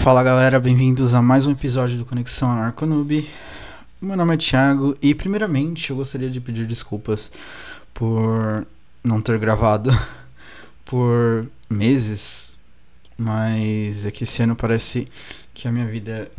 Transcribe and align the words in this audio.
Fala 0.00 0.22
galera, 0.22 0.58
bem-vindos 0.58 1.12
a 1.12 1.20
mais 1.20 1.44
um 1.44 1.50
episódio 1.50 1.98
do 1.98 2.06
Conexão 2.06 2.50
Anarconoob. 2.50 3.28
Meu 4.00 4.16
nome 4.16 4.32
é 4.32 4.36
Thiago 4.38 4.96
e, 5.02 5.14
primeiramente, 5.14 5.90
eu 5.90 5.96
gostaria 5.96 6.30
de 6.30 6.40
pedir 6.40 6.66
desculpas 6.66 7.30
por 7.92 8.66
não 9.04 9.20
ter 9.20 9.38
gravado 9.38 9.90
por 10.86 11.46
meses, 11.68 12.56
mas 13.18 14.06
é 14.06 14.10
que 14.10 14.24
esse 14.24 14.42
ano 14.42 14.56
parece 14.56 15.06
que 15.52 15.68
a 15.68 15.70
minha 15.70 15.86
vida 15.86 16.32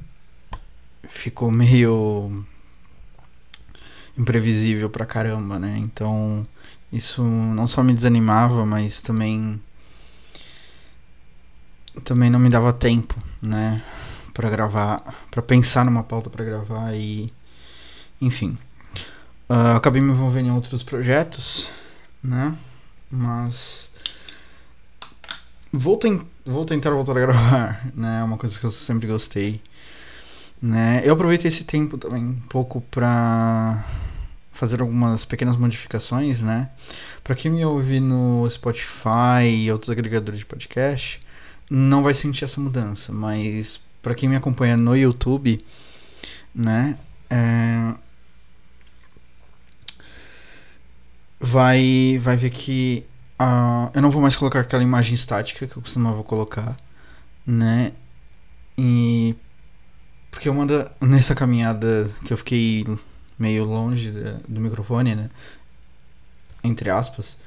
ficou 1.07 1.51
meio 1.51 2.43
imprevisível 4.17 4.89
pra 4.89 5.05
caramba, 5.05 5.59
né? 5.59 5.77
Então, 5.77 6.43
isso 6.91 7.21
não 7.21 7.67
só 7.67 7.83
me 7.83 7.93
desanimava, 7.93 8.65
mas 8.65 9.01
também 9.01 9.61
também 12.03 12.29
não 12.29 12.39
me 12.39 12.49
dava 12.49 12.71
tempo, 12.71 13.15
né, 13.41 13.83
para 14.33 14.49
gravar, 14.49 15.03
para 15.29 15.41
pensar 15.41 15.83
numa 15.85 16.03
pauta 16.03 16.29
para 16.29 16.45
gravar 16.45 16.93
e 16.93 17.31
enfim. 18.21 18.57
Uh, 19.49 19.75
acabei 19.75 20.01
me 20.01 20.11
envolvendo 20.11 20.47
em 20.47 20.51
outros 20.51 20.83
projetos, 20.83 21.69
né? 22.23 22.55
Mas 23.09 23.91
vou, 25.73 25.97
ten 25.97 26.21
vou 26.45 26.63
tentar 26.63 26.91
voltar 26.91 27.17
a 27.17 27.19
gravar, 27.19 27.85
né? 27.93 28.21
É 28.21 28.23
uma 28.23 28.37
coisa 28.37 28.57
que 28.57 28.65
eu 28.65 28.71
sempre 28.71 29.07
gostei, 29.07 29.61
né? 30.61 31.01
Eu 31.03 31.13
aproveitei 31.13 31.49
esse 31.49 31.65
tempo 31.65 31.97
também 31.97 32.23
um 32.23 32.39
pouco 32.47 32.79
pra 32.89 33.83
fazer 34.51 34.81
algumas 34.81 35.25
pequenas 35.25 35.57
modificações, 35.57 36.41
né? 36.41 36.69
Para 37.23 37.35
quem 37.35 37.51
me 37.51 37.65
ouve 37.65 37.99
no 37.99 38.49
Spotify 38.49 39.43
e 39.47 39.71
outros 39.71 39.89
agregadores 39.89 40.39
de 40.39 40.45
podcast, 40.45 41.19
não 41.73 42.03
vai 42.03 42.13
sentir 42.13 42.43
essa 42.43 42.59
mudança, 42.59 43.13
mas 43.13 43.81
para 44.01 44.13
quem 44.13 44.27
me 44.27 44.35
acompanha 44.35 44.75
no 44.75 44.93
YouTube, 44.93 45.63
né, 46.53 46.99
é, 47.29 47.95
vai 51.39 52.19
vai 52.21 52.35
ver 52.35 52.49
que 52.49 53.05
uh, 53.39 53.89
eu 53.93 54.01
não 54.01 54.11
vou 54.11 54.21
mais 54.21 54.35
colocar 54.35 54.59
aquela 54.59 54.83
imagem 54.83 55.15
estática 55.15 55.65
que 55.65 55.77
eu 55.77 55.81
costumava 55.81 56.21
colocar, 56.25 56.75
né, 57.47 57.93
e 58.77 59.33
porque 60.29 60.49
uma 60.49 60.65
da, 60.65 60.91
nessa 60.99 61.33
caminhada 61.33 62.11
que 62.25 62.33
eu 62.33 62.37
fiquei 62.37 62.83
meio 63.39 63.63
longe 63.63 64.11
do 64.45 64.59
microfone, 64.59 65.15
né, 65.15 65.29
entre 66.65 66.89
aspas, 66.89 67.37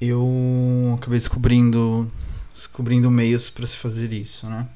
eu 0.00 0.96
acabei 0.98 1.18
descobrindo 1.18 2.10
descobrindo 2.54 3.10
meios 3.10 3.50
para 3.50 3.66
se 3.66 3.76
fazer 3.76 4.12
isso, 4.12 4.46
né? 4.48 4.68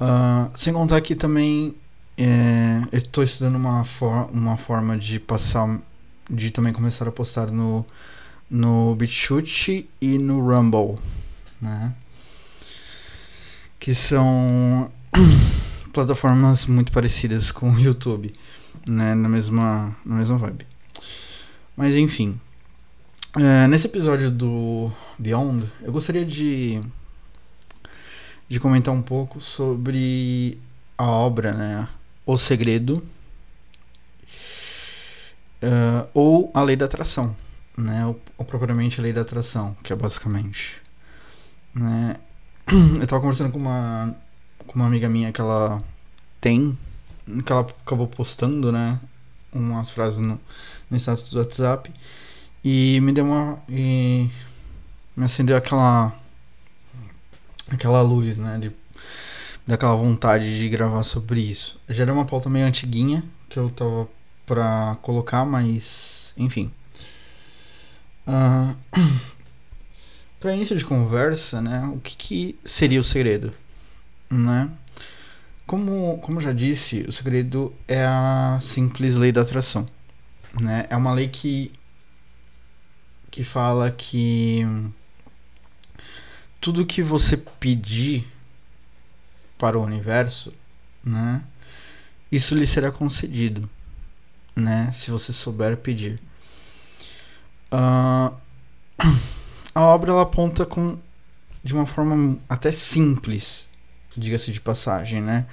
Uh, 0.00 0.58
sem 0.58 0.72
contar 0.72 1.00
que 1.00 1.14
também 1.14 1.76
é, 2.16 2.82
estou 2.92 3.22
estudando 3.22 3.56
uma, 3.56 3.84
for 3.84 4.30
uma 4.32 4.56
forma 4.56 4.98
de 4.98 5.20
passar, 5.20 5.80
de 6.28 6.50
também 6.50 6.72
começar 6.72 7.06
a 7.06 7.12
postar 7.12 7.50
no, 7.50 7.84
no 8.50 8.94
BitChute 8.96 9.88
e 10.00 10.18
no 10.18 10.40
Rumble, 10.40 10.98
né? 11.60 11.94
Que 13.78 13.94
são 13.94 14.90
plataformas 15.92 16.66
muito 16.66 16.90
parecidas 16.90 17.52
com 17.52 17.70
o 17.70 17.78
YouTube, 17.78 18.32
né? 18.88 19.14
Na 19.14 19.28
mesma, 19.28 19.94
na 20.04 20.16
mesma 20.16 20.38
vibe. 20.38 20.66
Mas 21.76 21.94
enfim. 21.94 22.40
É, 23.34 23.66
nesse 23.66 23.86
episódio 23.86 24.30
do 24.30 24.92
Beyond, 25.18 25.66
eu 25.80 25.90
gostaria 25.90 26.22
de, 26.22 26.82
de 28.46 28.60
comentar 28.60 28.92
um 28.92 29.00
pouco 29.00 29.40
sobre 29.40 30.60
a 30.98 31.06
obra, 31.06 31.52
né? 31.54 31.88
O 32.26 32.36
Segredo 32.36 33.02
uh, 35.62 36.08
ou 36.12 36.50
a 36.52 36.60
Lei 36.62 36.76
da 36.76 36.84
Atração, 36.84 37.34
né? 37.74 38.04
Ou, 38.04 38.20
ou, 38.36 38.44
propriamente 38.44 39.00
a 39.00 39.02
Lei 39.02 39.14
da 39.14 39.22
Atração, 39.22 39.74
que 39.82 39.94
é 39.94 39.96
basicamente. 39.96 40.82
Né? 41.74 42.16
Eu 42.98 43.02
estava 43.02 43.22
conversando 43.22 43.50
com 43.50 43.58
uma, 43.58 44.14
com 44.66 44.74
uma 44.74 44.86
amiga 44.86 45.08
minha 45.08 45.32
que 45.32 45.40
ela 45.40 45.82
tem, 46.38 46.76
que 47.46 47.50
ela 47.50 47.62
acabou 47.62 48.08
postando, 48.08 48.70
né? 48.70 49.00
Umas 49.54 49.88
frases 49.88 50.18
no, 50.18 50.38
no 50.90 50.96
status 50.98 51.30
do 51.30 51.38
WhatsApp. 51.38 51.90
E 52.64 53.00
me 53.00 53.12
deu 53.12 53.24
uma. 53.24 53.60
E 53.68 54.30
me 55.16 55.24
acendeu 55.24 55.56
aquela. 55.56 56.12
aquela 57.70 58.00
luz, 58.02 58.36
né? 58.36 58.58
De, 58.58 58.72
daquela 59.66 59.96
vontade 59.96 60.56
de 60.56 60.68
gravar 60.68 61.02
sobre 61.02 61.40
isso. 61.40 61.80
Já 61.88 62.04
era 62.04 62.12
uma 62.12 62.24
pauta 62.24 62.48
meio 62.48 62.66
antiguinha 62.66 63.24
que 63.48 63.58
eu 63.58 63.70
tava 63.70 64.08
pra 64.46 64.96
colocar, 65.02 65.44
mas. 65.44 66.32
enfim. 66.36 66.70
Uh, 68.24 68.76
para 70.38 70.54
início 70.54 70.76
de 70.76 70.84
conversa, 70.84 71.60
né? 71.60 71.84
O 71.94 72.00
que, 72.00 72.16
que 72.16 72.58
seria 72.64 73.00
o 73.00 73.04
segredo? 73.04 73.52
Né? 74.30 74.70
Como, 75.66 76.18
como 76.18 76.38
eu 76.38 76.42
já 76.42 76.52
disse, 76.52 77.02
o 77.02 77.12
segredo 77.12 77.72
é 77.86 78.04
a 78.04 78.58
simples 78.60 79.14
lei 79.16 79.32
da 79.32 79.42
atração. 79.42 79.88
Né? 80.60 80.86
É 80.90 80.96
uma 80.96 81.12
lei 81.12 81.28
que 81.28 81.72
que 83.32 83.42
fala 83.42 83.90
que 83.90 84.60
tudo 86.60 86.84
que 86.84 87.02
você 87.02 87.34
pedir 87.34 88.30
para 89.58 89.78
o 89.78 89.82
universo, 89.82 90.52
né, 91.02 91.42
isso 92.30 92.54
lhe 92.54 92.66
será 92.66 92.92
concedido, 92.92 93.68
né, 94.54 94.92
se 94.92 95.10
você 95.10 95.32
souber 95.32 95.78
pedir. 95.78 96.20
Uh, 97.72 98.36
a 99.74 99.80
obra 99.80 100.10
ela 100.12 100.22
aponta 100.22 100.66
com 100.66 100.98
de 101.64 101.72
uma 101.72 101.86
forma 101.86 102.38
até 102.46 102.70
simples, 102.70 103.66
diga-se 104.14 104.52
de 104.52 104.60
passagem, 104.60 105.22
né? 105.22 105.46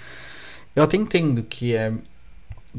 Eu 0.76 0.84
até 0.84 0.98
entendo 0.98 1.44
que 1.44 1.76
é 1.76 1.94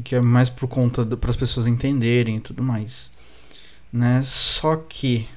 que 0.03 0.15
é 0.15 0.21
mais 0.21 0.49
por 0.49 0.67
conta 0.67 1.05
para 1.17 1.29
as 1.29 1.35
pessoas 1.35 1.65
entenderem 1.65 2.37
e 2.37 2.39
tudo 2.39 2.61
mais 2.61 3.09
né? 3.91 4.21
Só 4.23 4.75
que 4.75 5.27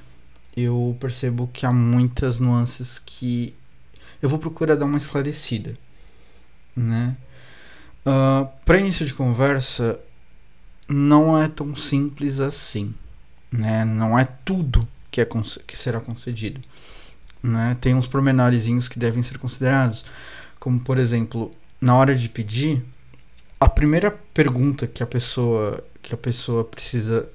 eu 0.55 0.95
percebo 0.99 1.49
que 1.51 1.65
há 1.65 1.73
muitas 1.73 2.39
nuances 2.39 2.97
que 2.97 3.53
eu 4.21 4.29
vou 4.29 4.39
procurar 4.39 4.75
dar 4.75 4.85
uma 4.85 4.97
esclarecida, 4.97 5.73
né? 6.75 7.17
Uh, 8.05 8.09
ah, 8.09 8.49
Para 8.63 8.79
início 8.79 9.05
de 9.05 9.13
conversa, 9.13 9.99
não 10.87 11.37
é 11.37 11.47
tão 11.47 11.75
simples 11.75 12.39
assim, 12.39 12.93
né? 13.51 13.83
Não 13.83 14.17
é 14.17 14.25
tudo 14.45 14.87
que, 15.11 15.19
é 15.21 15.27
que 15.67 15.77
será 15.77 15.99
concedido, 15.99 16.61
né? 17.43 17.77
Tem 17.81 17.93
uns 17.93 18.07
pormenorezinhos 18.07 18.87
que 18.87 18.99
devem 18.99 19.23
ser 19.23 19.37
considerados, 19.37 20.05
como 20.59 20.79
por 20.79 20.97
exemplo, 20.97 21.51
na 21.81 21.95
hora 21.95 22.15
de 22.15 22.29
pedir, 22.29 22.83
a 23.59 23.67
primeira 23.67 24.11
pergunta 24.11 24.87
que 24.87 25.03
a 25.03 25.07
pessoa 25.07 25.83
que 26.01 26.13
a 26.13 26.17
pessoa 26.17 26.63
precisa 26.63 27.27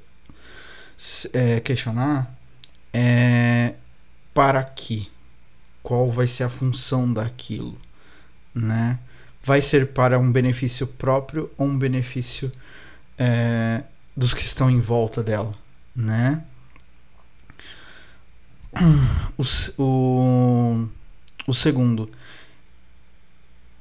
é, 1.33 1.61
questionar 1.61 2.35
é 2.93 3.75
para 4.35 4.63
quê? 4.65 5.07
Qual 5.83 6.11
vai 6.11 6.27
ser 6.27 6.45
a 6.45 6.51
função 6.51 7.13
daquilo, 7.13 7.79
né? 8.55 8.99
Vai 9.43 9.63
ser 9.63 9.89
para 9.89 10.19
um 10.19 10.31
benefício 10.31 10.87
próprio 10.87 11.51
ou 11.57 11.67
um 11.67 11.79
benefício 11.79 12.53
é, 13.19 13.83
dos 14.17 14.35
que 14.35 14.43
estão 14.43 14.71
em 14.71 14.81
volta 14.81 15.23
dela, 15.23 15.55
né? 15.95 16.45
O, 19.37 19.43
o, 19.83 20.89
o 21.47 21.55
segundo 21.55 22.11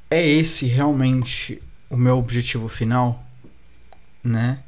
é 0.09 0.25
esse 0.25 0.65
realmente 0.65 1.61
o 1.89 1.97
meu 1.97 2.17
objetivo 2.17 2.67
final, 2.67 3.23
né? 4.23 4.63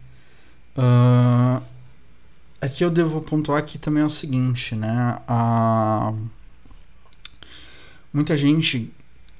Uh, 0.77 1.70
Aqui 2.61 2.83
eu 2.83 2.91
devo 2.91 3.21
pontuar 3.23 3.65
que 3.65 3.79
também 3.79 4.03
é 4.03 4.05
o 4.05 4.09
seguinte, 4.09 4.75
né? 4.75 5.17
A... 5.27 6.13
Muita 8.13 8.37
gente 8.37 8.93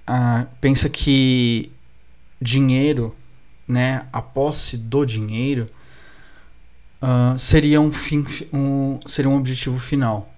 a, 0.08 0.48
pensa 0.60 0.90
que 0.90 1.72
dinheiro, 2.42 3.16
né? 3.68 4.08
A 4.12 4.24
posse 4.24 4.76
do 4.76 5.06
dinheiro 5.06 5.70
uh, 7.00 7.38
seria 7.38 7.80
um 7.80 7.94
fim, 7.94 8.26
um, 8.52 9.00
seria 9.06 9.30
um 9.30 9.38
objetivo 9.38 9.78
final, 9.78 10.34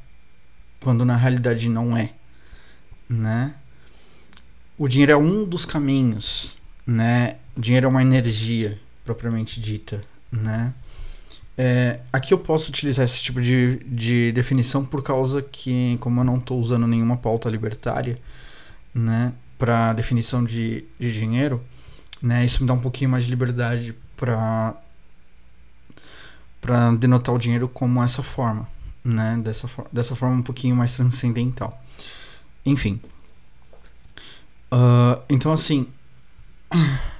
quando 0.81 1.06
na 1.06 1.15
realidade 1.15 1.69
não 1.69 1.95
é, 1.95 2.12
né? 3.07 3.56
O 4.77 4.89
dinheiro 4.89 5.13
é 5.13 5.18
um 5.18 5.45
dos 5.45 5.65
caminhos, 5.65 6.57
né? 6.86 7.38
O 7.56 7.62
dinheiro 7.62 7.86
é 7.86 7.89
uma 7.89 8.01
energia 8.01 8.77
propriamente 9.06 9.62
dita, 9.62 10.01
né? 10.29 10.74
É, 11.57 12.00
aqui 12.11 12.33
eu 12.33 12.39
posso 12.39 12.69
utilizar 12.69 13.05
esse 13.05 13.21
tipo 13.21 13.41
de, 13.41 13.77
de 13.85 14.31
definição 14.31 14.83
por 14.83 15.03
causa 15.03 15.41
que, 15.41 15.97
como 16.00 16.19
eu 16.19 16.23
não 16.23 16.38
estou 16.38 16.59
usando 16.59 16.88
nenhuma 16.88 17.17
pauta 17.17 17.50
libertária, 17.50 18.17
né, 18.94 19.33
para 19.57 19.94
definição 19.94 20.44
de, 20.44 20.85
de 21.00 21.13
dinheiro, 21.13 21.61
né? 22.21 22.45
Isso 22.45 22.61
me 22.61 22.67
dá 22.67 22.73
um 22.73 22.79
pouquinho 22.79 23.09
mais 23.09 23.25
de 23.25 23.29
liberdade 23.29 23.95
para 24.15 24.75
para 26.61 26.91
denotar 26.94 27.35
o 27.35 27.38
dinheiro 27.38 27.67
como 27.67 28.01
essa 28.01 28.23
forma, 28.23 28.67
né? 29.03 29.38
Dessa, 29.44 29.69
dessa 29.91 30.15
forma 30.15 30.38
um 30.38 30.41
pouquinho 30.41 30.75
mais 30.75 30.95
transcendental. 30.95 31.77
Enfim. 32.65 33.01
Uh, 34.71 35.21
então, 35.29 35.51
assim. 35.51 35.88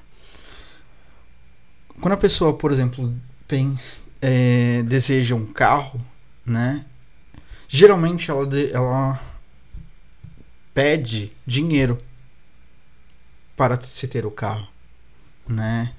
Quando 2.00 2.14
a 2.14 2.18
pessoa, 2.18 2.54
por 2.54 2.72
exemplo, 2.72 3.14
tem, 3.48 3.78
é, 4.26 4.82
deseja 4.84 5.36
um 5.36 5.46
carro, 5.46 6.00
né? 6.46 6.86
Geralmente 7.68 8.32
ela, 8.32 8.48
de, 8.48 8.72
ela 8.72 9.20
pede 10.74 11.34
dinheiro 11.46 12.02
para 13.58 13.80
se 13.82 14.08
ter 14.08 14.26
o 14.26 14.32
carro, 14.32 14.66
né? 15.46 15.94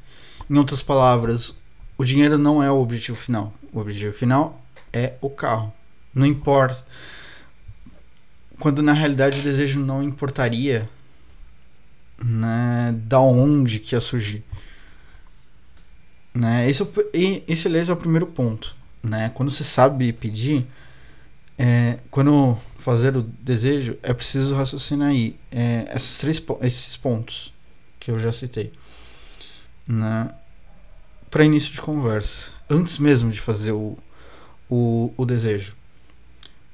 Em 0.48 0.56
outras 0.56 0.82
palavras, 0.82 1.54
o 1.98 2.04
dinheiro 2.04 2.38
não 2.38 2.62
é 2.62 2.70
o 2.70 2.80
objetivo 2.80 3.18
final. 3.18 3.52
O 3.70 3.80
objetivo 3.80 4.14
final 4.14 4.62
é 4.90 5.18
o 5.20 5.28
carro. 5.28 5.70
Não 6.14 6.24
importa. 6.24 6.82
Quando 8.58 8.82
na 8.82 8.94
realidade 8.94 9.40
o 9.40 9.42
desejo 9.42 9.80
não 9.80 10.02
importaria 10.02 10.88
né, 12.24 12.94
da 13.04 13.20
onde 13.20 13.80
que 13.80 13.94
ia 13.94 14.00
surgir. 14.00 14.42
Né? 16.34 16.68
Esse, 16.68 16.82
é, 16.82 17.42
esse, 17.46 17.68
aliás, 17.68 17.88
é 17.88 17.92
o 17.92 17.96
primeiro 17.96 18.26
ponto. 18.26 18.74
Né? 19.02 19.30
Quando 19.34 19.50
você 19.50 19.62
sabe 19.62 20.12
pedir, 20.12 20.66
é, 21.56 21.98
quando 22.10 22.58
fazer 22.76 23.16
o 23.16 23.22
desejo, 23.22 23.96
é 24.02 24.12
preciso 24.12 24.54
raciocinar 24.54 25.10
aí 25.10 25.36
é, 25.50 25.92
esses, 25.94 26.18
três, 26.18 26.42
esses 26.62 26.96
pontos 26.96 27.52
que 28.00 28.10
eu 28.10 28.18
já 28.18 28.32
citei. 28.32 28.72
Né? 29.86 30.28
Para 31.30 31.44
início 31.44 31.72
de 31.72 31.80
conversa. 31.80 32.52
Antes 32.68 32.98
mesmo 32.98 33.30
de 33.30 33.40
fazer 33.40 33.72
o, 33.72 33.96
o, 34.68 35.12
o 35.16 35.24
desejo. 35.24 35.76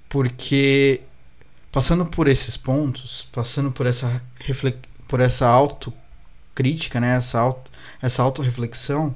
Porque 0.09 1.03
passando 1.71 2.07
por 2.07 2.27
esses 2.27 2.57
pontos, 2.57 3.29
passando 3.33 3.71
por 3.71 3.87
essa, 3.87 4.21
por 5.07 5.21
essa 5.21 5.47
autocrítica, 6.61 7.01
né? 7.01 7.17
essa, 7.17 7.39
auto, 7.39 7.71
essa 8.01 8.23
autorreflexão, 8.23 9.15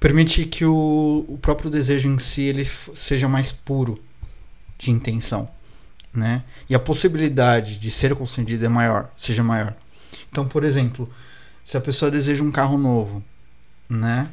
permite 0.00 0.44
que 0.46 0.64
o, 0.64 1.24
o 1.28 1.38
próprio 1.38 1.70
desejo 1.70 2.08
em 2.08 2.18
si 2.18 2.42
ele 2.42 2.64
seja 2.64 3.28
mais 3.28 3.52
puro 3.52 4.02
de 4.78 4.90
intenção. 4.90 5.48
Né? 6.12 6.42
E 6.68 6.74
a 6.74 6.78
possibilidade 6.78 7.78
de 7.78 7.90
ser 7.90 8.14
concedido 8.14 8.64
é 8.64 8.68
maior, 8.68 9.10
seja 9.16 9.42
maior. 9.42 9.74
Então, 10.30 10.46
por 10.46 10.64
exemplo, 10.64 11.10
se 11.64 11.76
a 11.76 11.80
pessoa 11.80 12.10
deseja 12.10 12.42
um 12.42 12.52
carro 12.52 12.78
novo, 12.78 13.22
né? 13.88 14.28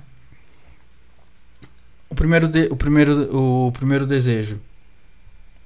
O 2.07 2.13
primeiro, 2.13 2.47
de, 2.47 2.65
o 2.65 2.75
primeiro, 2.75 3.35
o 3.35 3.71
primeiro 3.71 4.05
desejo, 4.05 4.61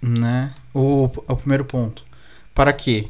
né? 0.01 0.53
O, 0.73 1.05
o 1.05 1.35
primeiro 1.35 1.65
ponto. 1.65 2.05
Para 2.53 2.71
quê? 2.71 3.09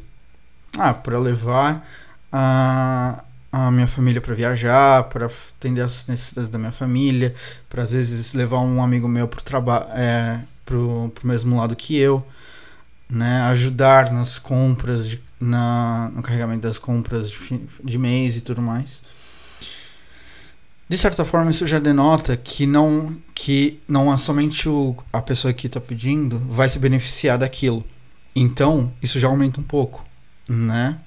Ah, 0.78 0.94
para 0.94 1.20
levar 1.20 1.88
a, 2.32 3.24
a 3.56 3.72
minha 3.72 3.88
família 3.88 4.20
para 4.20 4.36
viajar, 4.36 5.04
para 5.06 5.28
atender 5.28 5.80
as 5.82 6.06
necessidades 6.08 6.50
da 6.50 6.60
minha 6.60 6.74
família, 6.74 7.34
para 7.70 7.84
às 7.84 7.92
vezes 7.94 8.34
levar 8.34 8.60
um 8.60 8.84
amigo 8.84 9.08
meu 9.08 9.30
para 9.30 9.40
o 9.40 9.44
trabalho, 9.44 9.86
é, 9.94 10.42
pro, 10.66 11.10
pro 11.16 11.26
mesmo 11.26 11.56
lado 11.56 11.74
que 11.74 11.96
eu, 11.96 12.26
né? 13.10 13.44
Ajudar 13.44 14.12
nas 14.12 14.38
compras, 14.38 15.08
de, 15.08 15.24
na, 15.40 16.12
no 16.14 16.22
carregamento 16.22 16.64
das 16.64 16.78
compras 16.78 17.32
de, 17.32 17.62
de 17.82 17.98
mês 17.98 18.36
e 18.36 18.42
tudo 18.42 18.62
mais. 18.62 19.02
De 20.90 20.98
certa 20.98 21.24
forma, 21.24 21.50
isso 21.50 21.66
já 21.66 21.80
denota 21.80 22.36
que 22.36 22.66
não 22.68 23.16
que 23.34 23.80
não 23.88 24.14
é 24.14 24.18
somente 24.18 24.68
o, 24.68 24.96
a 25.14 25.22
pessoa 25.22 25.54
que 25.54 25.68
está 25.68 25.80
pedindo 25.80 26.40
vai 26.40 26.68
se 26.68 26.78
beneficiar 26.78 27.38
daquilo. 27.38 27.86
Então, 28.36 28.92
isso 29.02 29.18
já 29.18 29.30
aumenta 29.30 29.62
um 29.62 29.64
pouco, 29.64 30.06
né? 30.50 30.98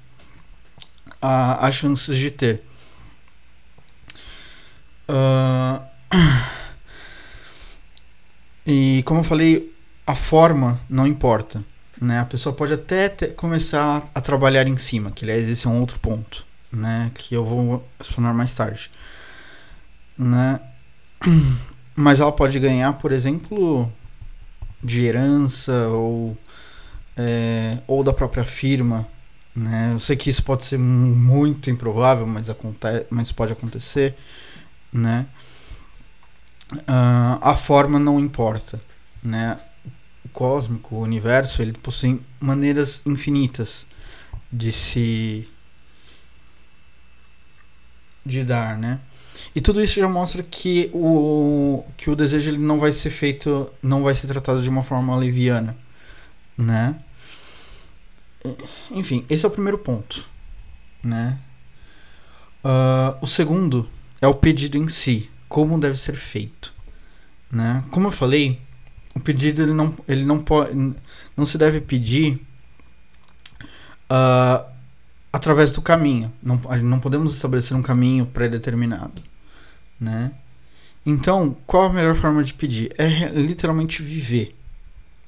A, 1.20 1.66
as 1.66 1.74
chances 1.74 2.16
de 2.16 2.30
ter. 2.30 2.62
Uh, 5.08 5.82
e 8.66 9.02
como 9.04 9.20
eu 9.20 9.24
falei, 9.24 9.74
a 10.06 10.14
forma 10.14 10.80
não 10.88 11.06
importa. 11.06 11.62
Né? 12.00 12.20
A 12.20 12.24
pessoa 12.24 12.54
pode 12.54 12.72
até 12.72 13.08
ter, 13.08 13.34
começar 13.34 14.08
a 14.14 14.20
trabalhar 14.20 14.68
em 14.68 14.76
cima, 14.76 15.10
que 15.10 15.24
aliás 15.24 15.48
esse 15.48 15.66
é 15.66 15.70
um 15.70 15.80
outro 15.80 15.98
ponto, 15.98 16.46
né? 16.72 17.10
que 17.14 17.34
eu 17.34 17.44
vou 17.44 17.86
explanar 18.00 18.32
mais 18.32 18.54
tarde. 18.54 18.90
Né? 20.16 20.60
Mas 21.94 22.20
ela 22.20 22.30
pode 22.30 22.58
ganhar, 22.60 22.92
por 22.94 23.10
exemplo, 23.10 23.90
de 24.82 25.04
herança 25.04 25.72
ou, 25.88 26.38
é, 27.16 27.78
ou 27.88 28.04
da 28.04 28.12
própria 28.12 28.44
firma. 28.44 29.06
Né? 29.58 29.90
Eu 29.92 29.98
sei 29.98 30.14
que 30.16 30.30
isso 30.30 30.42
pode 30.44 30.64
ser 30.64 30.78
muito 30.78 31.68
improvável, 31.68 32.24
mas, 32.26 32.48
acontece, 32.48 33.06
mas 33.10 33.32
pode 33.32 33.52
acontecer. 33.52 34.14
Né? 34.92 35.26
Uh, 36.72 37.38
a 37.40 37.56
forma 37.56 37.98
não 37.98 38.20
importa. 38.20 38.80
Né? 39.22 39.58
O 40.24 40.28
cósmico, 40.28 40.94
o 40.94 41.00
universo, 41.02 41.60
ele 41.60 41.72
possui 41.72 42.22
maneiras 42.38 43.02
infinitas 43.04 43.86
de 44.52 44.70
se 44.70 45.48
de 48.24 48.44
dar, 48.44 48.76
né? 48.76 49.00
E 49.54 49.60
tudo 49.60 49.82
isso 49.82 49.98
já 49.98 50.08
mostra 50.08 50.42
que 50.42 50.90
o, 50.92 51.82
que 51.96 52.10
o 52.10 52.16
desejo 52.16 52.50
ele 52.50 52.58
não 52.58 52.78
vai 52.78 52.92
ser 52.92 53.10
feito, 53.10 53.72
não 53.82 54.02
vai 54.02 54.14
ser 54.14 54.26
tratado 54.26 54.62
de 54.62 54.68
uma 54.68 54.82
forma 54.82 55.16
leviana, 55.16 55.74
né? 56.56 57.00
Enfim, 58.90 59.24
esse 59.28 59.44
é 59.44 59.48
o 59.48 59.50
primeiro 59.50 59.78
ponto, 59.78 60.28
né? 61.02 61.38
Uh, 62.64 63.16
o 63.22 63.26
segundo 63.26 63.88
é 64.20 64.26
o 64.26 64.34
pedido 64.34 64.76
em 64.76 64.88
si, 64.88 65.30
como 65.48 65.80
deve 65.80 65.96
ser 65.96 66.16
feito, 66.16 66.72
né? 67.50 67.84
Como 67.90 68.08
eu 68.08 68.12
falei, 68.12 68.60
o 69.14 69.20
pedido 69.20 69.62
ele 69.62 69.72
não, 69.72 69.96
ele 70.06 70.24
não 70.24 70.40
pode, 70.40 70.74
não 71.36 71.46
se 71.46 71.56
deve 71.56 71.80
pedir 71.80 72.40
uh, 74.10 74.64
através 75.32 75.72
do 75.72 75.82
caminho. 75.82 76.32
Não, 76.42 76.56
não 76.82 77.00
podemos 77.00 77.34
estabelecer 77.34 77.76
um 77.76 77.82
caminho 77.82 78.26
pré-determinado, 78.26 79.22
né? 80.00 80.32
Então, 81.04 81.56
qual 81.66 81.86
a 81.86 81.92
melhor 81.92 82.14
forma 82.16 82.44
de 82.44 82.52
pedir? 82.52 82.92
É 82.98 83.06
literalmente 83.28 84.02
viver, 84.02 84.54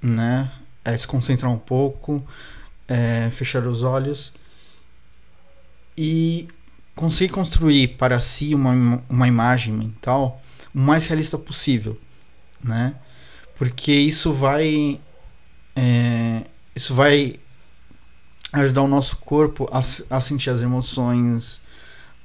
né? 0.02 0.52
É 0.84 0.96
se 0.96 1.06
concentrar 1.06 1.50
um 1.50 1.58
pouco, 1.58 2.22
é 2.90 3.30
fechar 3.30 3.66
os 3.66 3.82
olhos 3.84 4.32
e 5.96 6.48
conseguir 6.94 7.32
construir 7.32 7.88
para 7.96 8.18
si 8.20 8.54
uma, 8.54 9.02
uma 9.08 9.28
imagem 9.28 9.72
mental 9.72 10.42
o 10.74 10.78
mais 10.78 11.06
realista 11.06 11.38
possível, 11.38 11.98
né? 12.62 12.94
Porque 13.56 13.92
isso 13.92 14.32
vai 14.32 15.00
é, 15.76 16.44
isso 16.74 16.94
vai 16.94 17.34
ajudar 18.52 18.82
o 18.82 18.88
nosso 18.88 19.16
corpo 19.18 19.68
a, 19.72 19.78
a 20.16 20.20
sentir 20.20 20.50
as 20.50 20.60
emoções, 20.60 21.62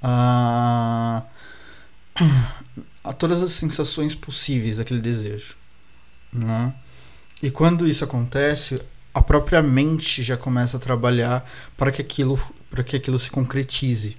a, 0.02 1.24
a 3.04 3.14
todas 3.14 3.44
as 3.44 3.52
sensações 3.52 4.16
possíveis 4.16 4.78
daquele 4.78 5.02
desejo. 5.02 5.56
Né? 6.34 6.74
E 7.42 7.52
quando 7.52 7.88
isso 7.88 8.04
acontece, 8.04 8.82
a 9.16 9.22
própria 9.22 9.64
mente 9.64 10.22
já 10.22 10.36
começa 10.36 10.76
a 10.76 10.80
trabalhar 10.80 11.50
para 11.78 11.90
que 11.90 12.02
aquilo, 12.02 12.38
para 12.70 12.84
que 12.84 12.98
aquilo 12.98 13.18
se 13.18 13.32
concretize. 13.32 14.18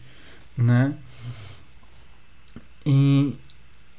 Né? 0.56 0.94
E, 2.86 3.38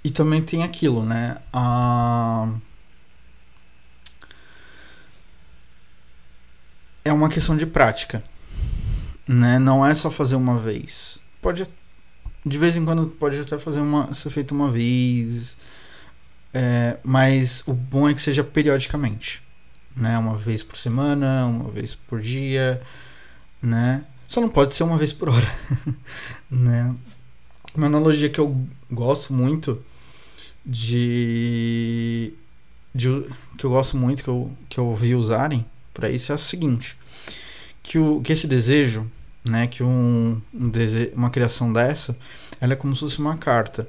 e 0.04 0.10
também 0.10 0.42
tem 0.42 0.64
aquilo, 0.64 1.06
né? 1.06 1.38
A 1.54 2.50
é 7.06 7.14
uma 7.14 7.30
questão 7.30 7.56
de 7.56 7.66
prática, 7.68 8.24
né? 9.28 9.60
Não 9.60 9.86
é 9.86 9.94
só 9.94 10.10
fazer 10.10 10.36
uma 10.36 10.58
vez. 10.58 11.20
Pode 11.40 11.68
de 12.44 12.58
vez 12.58 12.76
em 12.76 12.84
quando 12.84 13.08
pode 13.08 13.40
até 13.40 13.60
fazer 13.60 13.82
uma 13.82 14.14
ser 14.16 14.32
feito 14.32 14.56
uma 14.56 14.72
vez, 14.72 15.58
é, 16.54 16.98
mas 17.04 17.64
o 17.68 17.74
bom 17.74 18.10
é 18.10 18.14
que 18.14 18.22
seja 18.22 18.44
periodicamente, 18.44 19.44
né? 19.98 20.18
Uma 20.18 20.38
vez 20.38 20.64
por 20.64 20.78
semana, 20.78 21.46
uma 21.48 21.70
vez 21.72 21.96
por 21.96 22.22
dia, 22.22 22.82
né? 23.62 24.06
Só 24.28 24.40
não 24.40 24.50
pode 24.50 24.76
ser 24.76 24.84
uma 24.84 24.98
vez 24.98 25.12
por 25.12 25.30
hora, 25.30 25.56
né? 26.50 26.96
Uma 27.76 27.88
analogia 27.88 28.30
que 28.30 28.40
eu 28.40 28.56
gosto 28.92 29.34
muito 29.34 29.84
de, 30.66 32.34
de 32.94 33.08
que 33.58 33.66
eu 33.66 33.70
gosto 33.70 33.98
muito 33.98 34.24
que 34.24 34.30
eu 34.30 34.52
que 34.70 34.80
eu 34.80 34.86
ouvi 34.86 35.16
usarem 35.16 35.66
para 35.94 36.10
isso 36.10 36.32
é 36.32 36.36
a 36.36 36.38
seguinte: 36.38 36.98
que, 37.84 37.98
o, 37.98 38.22
que 38.22 38.34
esse 38.34 38.48
desejo 38.48 39.10
né? 39.48 39.68
Que 39.68 39.84
um, 39.84 40.42
um 40.54 40.70
dese... 40.70 41.12
uma 41.16 41.30
criação 41.30 41.72
dessa, 41.72 42.18
ela 42.60 42.74
é 42.74 42.76
como 42.76 42.94
se 42.94 43.02
fosse 43.02 43.20
uma 43.20 43.38
carta. 43.38 43.88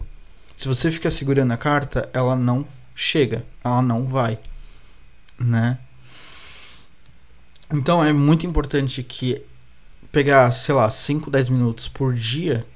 Se 0.57 0.67
você 0.67 0.91
ficar 0.91 1.11
segurando 1.11 1.53
a 1.53 1.57
carta, 1.57 2.09
ela 2.12 2.35
não 2.35 2.67
chega, 2.95 3.45
ela 3.62 3.83
não 3.83 4.07
vai, 4.07 4.38
né? 5.38 5.79
Então 7.72 8.02
é 8.02 8.12
muito 8.12 8.46
importante 8.46 9.02
que 9.02 9.42
pegar, 10.10 10.50
sei 10.50 10.75
lá, 10.75 10.90
5, 10.90 11.30
10 11.30 11.48
minutos 11.48 11.87
por 11.87 12.14
dia 12.14 12.66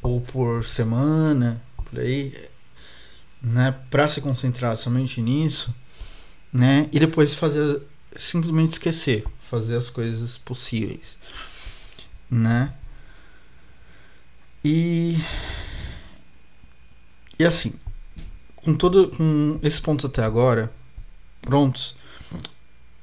ou 0.00 0.20
por 0.20 0.64
semana, 0.64 1.60
por 1.76 1.98
aí, 1.98 2.32
né, 3.42 3.74
para 3.90 4.08
se 4.08 4.20
concentrar 4.20 4.76
somente 4.76 5.20
nisso, 5.20 5.74
né, 6.52 6.88
e 6.92 7.00
depois 7.00 7.34
fazer 7.34 7.82
simplesmente 8.16 8.72
esquecer, 8.72 9.24
fazer 9.50 9.76
as 9.76 9.90
coisas 9.90 10.38
possíveis, 10.38 11.18
né? 12.30 12.72
E 14.64 15.16
e 17.38 17.44
assim, 17.44 17.72
com 18.56 18.74
todo 18.74 19.08
com 19.16 19.58
esses 19.62 19.80
pontos 19.80 20.04
até 20.04 20.22
agora 20.22 20.72
prontos, 21.40 21.96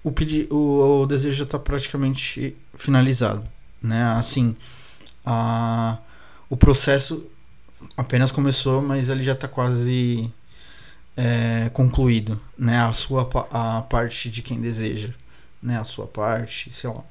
o, 0.04 0.12
pedi, 0.12 0.48
o, 0.50 1.02
o 1.02 1.06
desejo 1.06 1.44
está 1.44 1.60
praticamente 1.60 2.56
finalizado, 2.78 3.44
né? 3.82 4.04
Assim, 4.18 4.56
a, 5.26 5.98
o 6.50 6.56
processo 6.56 7.30
apenas 7.98 8.32
começou, 8.32 8.82
mas 8.82 9.10
ele 9.10 9.24
já 9.24 9.34
está 9.34 9.48
quase 9.48 10.32
é, 11.16 11.70
concluído, 11.74 12.40
né? 12.58 12.80
A 12.80 12.94
sua 12.94 13.30
a 13.52 13.82
parte 13.82 14.30
de 14.30 14.42
quem 14.42 14.62
deseja, 14.62 15.14
né? 15.62 15.80
A 15.80 15.84
sua 15.84 16.08
parte, 16.08 16.70
sei 16.72 16.90
lá. 16.90 17.04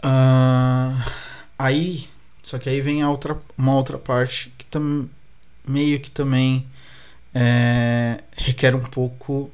Uh, 0.00 1.10
aí, 1.58 2.08
só 2.42 2.58
que 2.58 2.68
aí 2.68 2.80
vem 2.80 3.02
a 3.02 3.10
outra, 3.10 3.38
uma 3.56 3.74
outra 3.74 3.98
parte 3.98 4.52
que 4.56 4.64
tam, 4.64 5.08
meio 5.66 6.00
que 6.00 6.10
também 6.10 6.66
é, 7.34 8.22
requer 8.36 8.74
um 8.74 8.80
pouco 8.82 9.52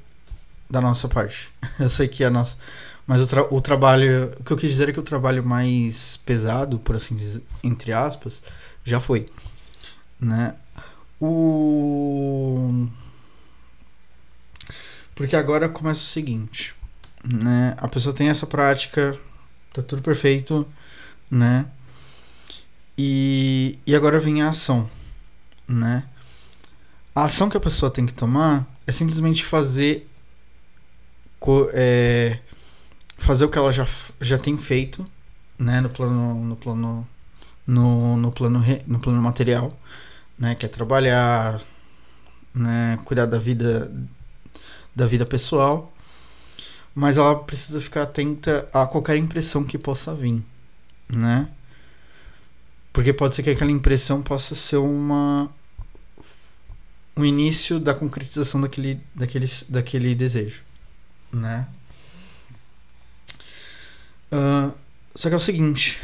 da 0.69 0.81
nossa 0.81 1.09
parte. 1.09 1.51
Eu 1.79 1.89
sei 1.89 2.09
que 2.09 2.25
a 2.25 2.31
nossa. 2.31 2.57
Mas 3.07 3.21
o, 3.21 3.27
tra 3.27 3.55
o 3.55 3.61
trabalho. 3.61 4.33
O 4.41 4.45
que 4.45 4.51
eu 4.51 4.57
quis 4.57 4.71
dizer 4.71 4.89
é 4.89 4.93
que 4.93 5.01
o 5.01 5.03
trabalho 5.03 5.45
mais 5.45 6.17
pesado, 6.19 6.79
por 6.79 6.97
assim 6.97 7.15
dizer, 7.15 7.43
entre 7.63 7.93
aspas, 7.93 8.43
já 8.83 8.99
foi. 8.99 9.27
Né? 10.19 10.55
O. 11.21 12.87
Porque 15.15 15.37
agora 15.37 15.69
começa 15.69 16.01
o 16.01 16.05
seguinte. 16.05 16.75
Né? 17.23 17.75
A 17.79 17.89
pessoa 17.89 18.15
tem 18.15 18.31
essa 18.31 18.47
prática, 18.47 19.19
tá 19.73 19.83
tudo 19.83 20.03
perfeito, 20.03 20.67
né? 21.31 21.67
E, 22.97 23.79
e 23.87 23.95
agora 23.95 24.19
vem 24.19 24.43
a 24.43 24.51
ação, 24.51 24.89
né? 25.67 26.05
A 27.15 27.25
ação 27.25 27.49
que 27.49 27.57
a 27.57 27.61
pessoa 27.61 27.91
tem 27.91 28.07
que 28.07 28.15
tomar 28.15 28.67
é 28.87 28.93
simplesmente 28.93 29.45
fazer 29.45 30.09
é, 31.73 32.39
fazer 33.19 33.45
o 33.45 33.49
que 33.49 33.59
ela 33.59 33.73
já, 33.73 33.87
já 34.21 34.39
tem 34.39 34.57
feito 34.57 35.07
né, 35.59 35.81
no 35.81 35.89
plano 35.89 36.35
no 36.45 36.57
plano 36.57 37.09
no, 37.67 38.17
no 38.17 38.31
plano 38.31 38.59
re, 38.59 38.83
no 38.87 38.99
plano 38.99 39.21
material 39.23 39.73
né 40.39 40.55
que 40.55 40.67
é 40.67 40.69
trabalhar 40.69 41.61
né 42.55 42.99
cuidar 43.05 43.27
da 43.27 43.39
vida 43.39 43.91
da 44.95 45.07
vida 45.07 45.27
pessoal. 45.27 45.93
Mas 46.95 47.17
ela 47.17 47.35
precisa 47.41 47.81
ficar 47.81 48.03
atenta 48.03 48.69
a 48.73 48.87
qualquer 48.87 49.17
impressão 49.17 49.65
que 49.65 49.77
possa 49.77 50.15
vir 50.15 50.45
né? 51.09 51.49
Porque 52.93 53.13
pode 53.13 53.35
ser 53.35 53.43
que 53.43 53.51
aquela 53.51 53.71
impressão 53.71 54.23
possa 54.23 54.55
ser 54.55 54.77
uma 54.77 55.51
o 57.17 57.25
início 57.25 57.79
da 57.79 57.95
concretização 57.95 58.61
daquele, 58.61 59.01
daquele, 59.15 59.49
daquele 59.69 60.15
desejo 60.15 60.63
né? 61.35 61.67
Uh, 64.33 64.73
só 65.15 65.29
que 65.29 65.35
é 65.35 65.37
o 65.37 65.41
seguinte, 65.41 66.01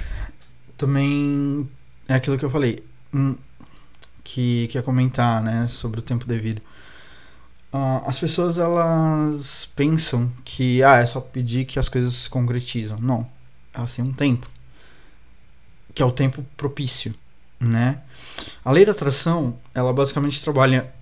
também 0.76 1.68
é 2.08 2.14
aquilo 2.14 2.38
que 2.38 2.44
eu 2.44 2.50
falei, 2.50 2.84
um, 3.12 3.37
que, 4.22 4.68
que 4.68 4.78
é 4.78 4.82
comentar, 4.82 5.42
né, 5.42 5.66
sobre 5.68 6.00
o 6.00 6.02
tempo 6.02 6.25
devido. 6.25 6.62
Uh, 7.72 8.02
as 8.06 8.18
pessoas 8.18 8.58
elas 8.58 9.64
pensam 9.76 10.30
que 10.44 10.82
ah, 10.82 10.96
é 10.96 11.06
só 11.06 11.20
pedir 11.20 11.64
que 11.64 11.78
as 11.78 11.88
coisas 11.88 12.14
se 12.14 12.30
concretizam. 12.30 12.99
Não, 13.00 13.28
elas 13.72 13.94
têm 13.94 14.04
um 14.04 14.12
tempo, 14.12 14.49
que 15.94 16.02
é 16.02 16.04
o 16.06 16.10
tempo 16.12 16.44
propício, 16.56 17.14
né? 17.60 18.00
A 18.64 18.72
lei 18.72 18.84
da 18.84 18.92
atração, 18.92 19.58
ela 19.75 19.92
basicamente 19.92 20.42
trabalha 20.42 20.92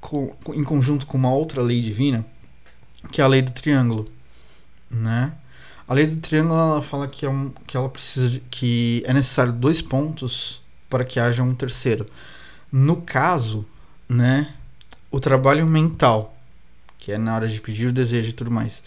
com, 0.00 0.34
em 0.54 0.64
conjunto 0.64 1.06
com 1.06 1.16
uma 1.16 1.32
outra 1.32 1.62
lei 1.62 1.80
divina, 1.80 2.26
que 3.10 3.20
é 3.20 3.24
a 3.24 3.26
lei 3.26 3.42
do 3.42 3.50
triângulo, 3.50 4.08
né? 4.90 5.32
A 5.86 5.94
lei 5.94 6.06
do 6.06 6.20
triângulo 6.20 6.58
ela 6.58 6.82
fala 6.82 7.08
que, 7.08 7.26
é 7.26 7.28
um, 7.28 7.50
que 7.66 7.76
ela 7.76 7.88
precisa 7.88 8.28
de, 8.28 8.40
que 8.40 9.02
é 9.06 9.12
necessário 9.12 9.52
dois 9.52 9.82
pontos 9.82 10.62
para 10.88 11.04
que 11.04 11.18
haja 11.18 11.42
um 11.42 11.54
terceiro. 11.54 12.06
No 12.70 13.02
caso, 13.02 13.66
né, 14.08 14.54
o 15.10 15.20
trabalho 15.20 15.66
mental, 15.66 16.36
que 16.98 17.12
é 17.12 17.18
na 17.18 17.34
hora 17.34 17.48
de 17.48 17.60
pedir 17.60 17.88
o 17.88 17.92
desejo 17.92 18.30
e 18.30 18.32
tudo 18.32 18.50
mais, 18.50 18.82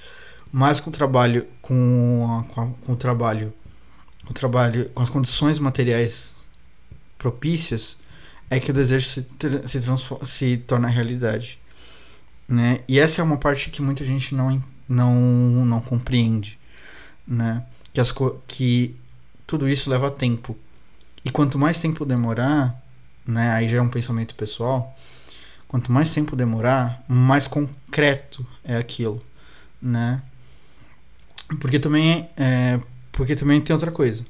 mais 0.51 0.79
com 0.79 0.89
o 0.89 0.93
trabalho 0.93 1.45
com, 1.61 2.25
a, 2.39 2.53
com, 2.53 2.61
a, 2.61 2.67
com 2.85 2.93
o 2.93 2.95
trabalho 2.95 3.53
com 4.23 4.31
o 4.31 4.33
trabalho 4.33 4.89
com 4.93 5.03
as 5.03 5.09
condições 5.09 5.59
materiais 5.59 6.33
propícias 7.17 7.97
é 8.49 8.59
que 8.59 8.71
o 8.71 8.73
desejo 8.73 9.05
se, 9.07 9.27
se, 9.67 9.81
se 10.25 10.57
torna 10.57 10.87
realidade 10.87 11.59
né? 12.47 12.81
E 12.87 12.99
essa 12.99 13.21
é 13.21 13.23
uma 13.23 13.37
parte 13.37 13.69
que 13.69 13.81
muita 13.81 14.05
gente 14.05 14.35
não 14.35 14.61
não 14.87 15.13
não 15.65 15.81
compreende, 15.81 16.59
né? 17.27 17.65
Que 17.93 17.99
as 17.99 18.13
que 18.47 18.95
tudo 19.47 19.67
isso 19.67 19.89
leva 19.89 20.11
tempo. 20.11 20.57
E 21.23 21.29
quanto 21.31 21.57
mais 21.57 21.79
tempo 21.79 22.05
demorar, 22.05 22.79
né, 23.25 23.51
aí 23.51 23.67
já 23.67 23.77
é 23.77 23.81
um 23.81 23.89
pensamento 23.89 24.35
pessoal, 24.35 24.95
quanto 25.67 25.91
mais 25.91 26.13
tempo 26.13 26.35
demorar, 26.35 27.03
mais 27.07 27.47
concreto 27.47 28.45
é 28.63 28.77
aquilo, 28.77 29.23
né? 29.81 30.21
Porque 31.59 31.79
também 31.79 32.29
é, 32.37 32.79
porque 33.11 33.35
também 33.35 33.61
tem 33.61 33.73
outra 33.73 33.91
coisa, 33.91 34.23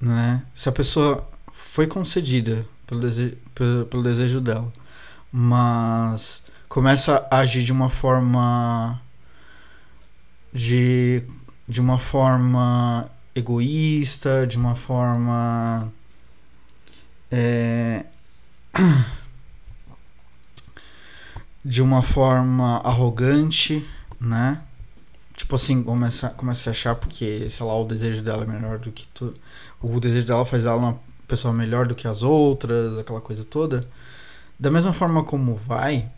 né? 0.00 0.42
Se 0.54 0.68
a 0.68 0.72
pessoa 0.72 1.26
foi 1.52 1.86
concedida 1.86 2.66
pelo 2.86 3.00
desejo, 3.00 3.36
pelo, 3.54 3.86
pelo 3.86 4.02
desejo 4.02 4.40
dela, 4.40 4.72
mas 5.32 6.42
começa 6.74 7.24
a 7.30 7.38
agir 7.38 7.62
de 7.62 7.70
uma 7.70 7.88
forma 7.88 9.00
de 10.52 11.22
de 11.68 11.80
uma 11.80 12.00
forma 12.00 13.08
egoísta, 13.32 14.44
de 14.44 14.58
uma 14.58 14.74
forma 14.74 15.92
é, 17.30 18.04
de 21.64 21.80
uma 21.80 22.02
forma 22.02 22.78
arrogante, 22.78 23.88
né? 24.20 24.60
Tipo 25.36 25.54
assim, 25.54 25.80
começa, 25.80 26.30
começa 26.30 26.70
a 26.70 26.72
achar 26.72 26.96
porque, 26.96 27.48
sei 27.50 27.64
lá, 27.64 27.80
o 27.80 27.84
desejo 27.84 28.20
dela 28.20 28.42
é 28.42 28.46
melhor 28.48 28.78
do 28.80 28.90
que 28.90 29.06
tu. 29.14 29.32
O 29.80 30.00
desejo 30.00 30.26
dela 30.26 30.44
faz 30.44 30.64
ela 30.64 30.76
uma 30.76 30.98
pessoa 31.28 31.54
melhor 31.54 31.86
do 31.86 31.94
que 31.94 32.08
as 32.08 32.24
outras, 32.24 32.98
aquela 32.98 33.20
coisa 33.20 33.44
toda. 33.44 33.88
Da 34.58 34.72
mesma 34.72 34.92
forma 34.92 35.22
como 35.24 35.54
vai, 35.54 36.10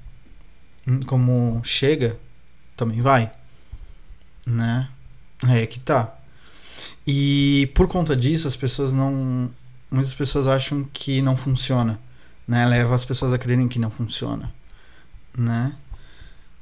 como 1.07 1.61
chega, 1.65 2.19
também 2.77 3.01
vai. 3.01 3.33
Né? 4.47 4.89
É 5.49 5.67
que 5.67 5.81
tá. 5.81 6.17
E 7.07 7.71
por 7.75 7.89
conta 7.89 8.17
disso, 8.17 8.47
as 8.49 8.57
pessoas 8.57 8.93
não. 8.93 9.51
Muitas 9.91 10.15
pessoas 10.15 10.47
acham 10.47 10.85
que 10.93 11.23
não 11.23 11.37
funciona. 11.37 11.99
Né? 12.47 12.67
Leva 12.67 12.95
as 12.95 13.05
pessoas 13.05 13.33
a 13.33 13.39
crerem 13.39 13.69
que 13.69 13.79
não 13.79 13.91
funciona. 13.91 14.53
Né? 15.37 15.75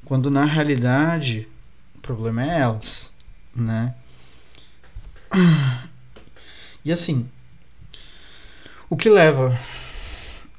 Quando 0.05 0.31
na 0.31 0.45
realidade 0.45 1.49
o 1.95 2.01
problema 2.01 2.43
é 2.43 2.61
elas. 2.61 3.13
Né? 3.55 3.95
E 6.85 6.93
assim, 6.93 7.29
o 8.91 8.97
que 8.97 9.09
leva 9.09 9.59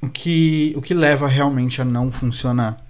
o 0.06 0.10
que, 0.10 0.74
o 0.76 0.82
que 0.82 0.94
leva 0.94 1.28
realmente 1.28 1.82
a 1.82 1.86
não 1.86 2.12
funcionar? 2.12 2.85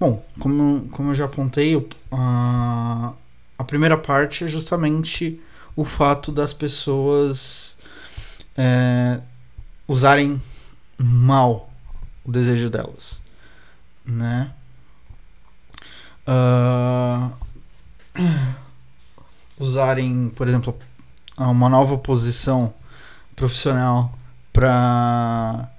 Bom, 0.00 0.24
como, 0.38 0.88
como 0.90 1.10
eu 1.10 1.16
já 1.16 1.24
apontei, 1.24 1.74
a, 2.12 3.12
a 3.58 3.64
primeira 3.64 3.98
parte 3.98 4.44
é 4.44 4.48
justamente 4.48 5.40
o 5.74 5.84
fato 5.84 6.30
das 6.30 6.52
pessoas 6.52 7.76
é, 8.56 9.20
usarem 9.88 10.40
mal 10.96 11.68
o 12.24 12.30
desejo 12.30 12.70
delas, 12.70 13.20
né? 14.04 14.52
Uh, 16.28 17.32
usarem, 19.58 20.28
por 20.28 20.46
exemplo, 20.46 20.78
uma 21.36 21.68
nova 21.68 21.96
posição 21.98 22.72
profissional 23.34 24.12
para 24.52 25.70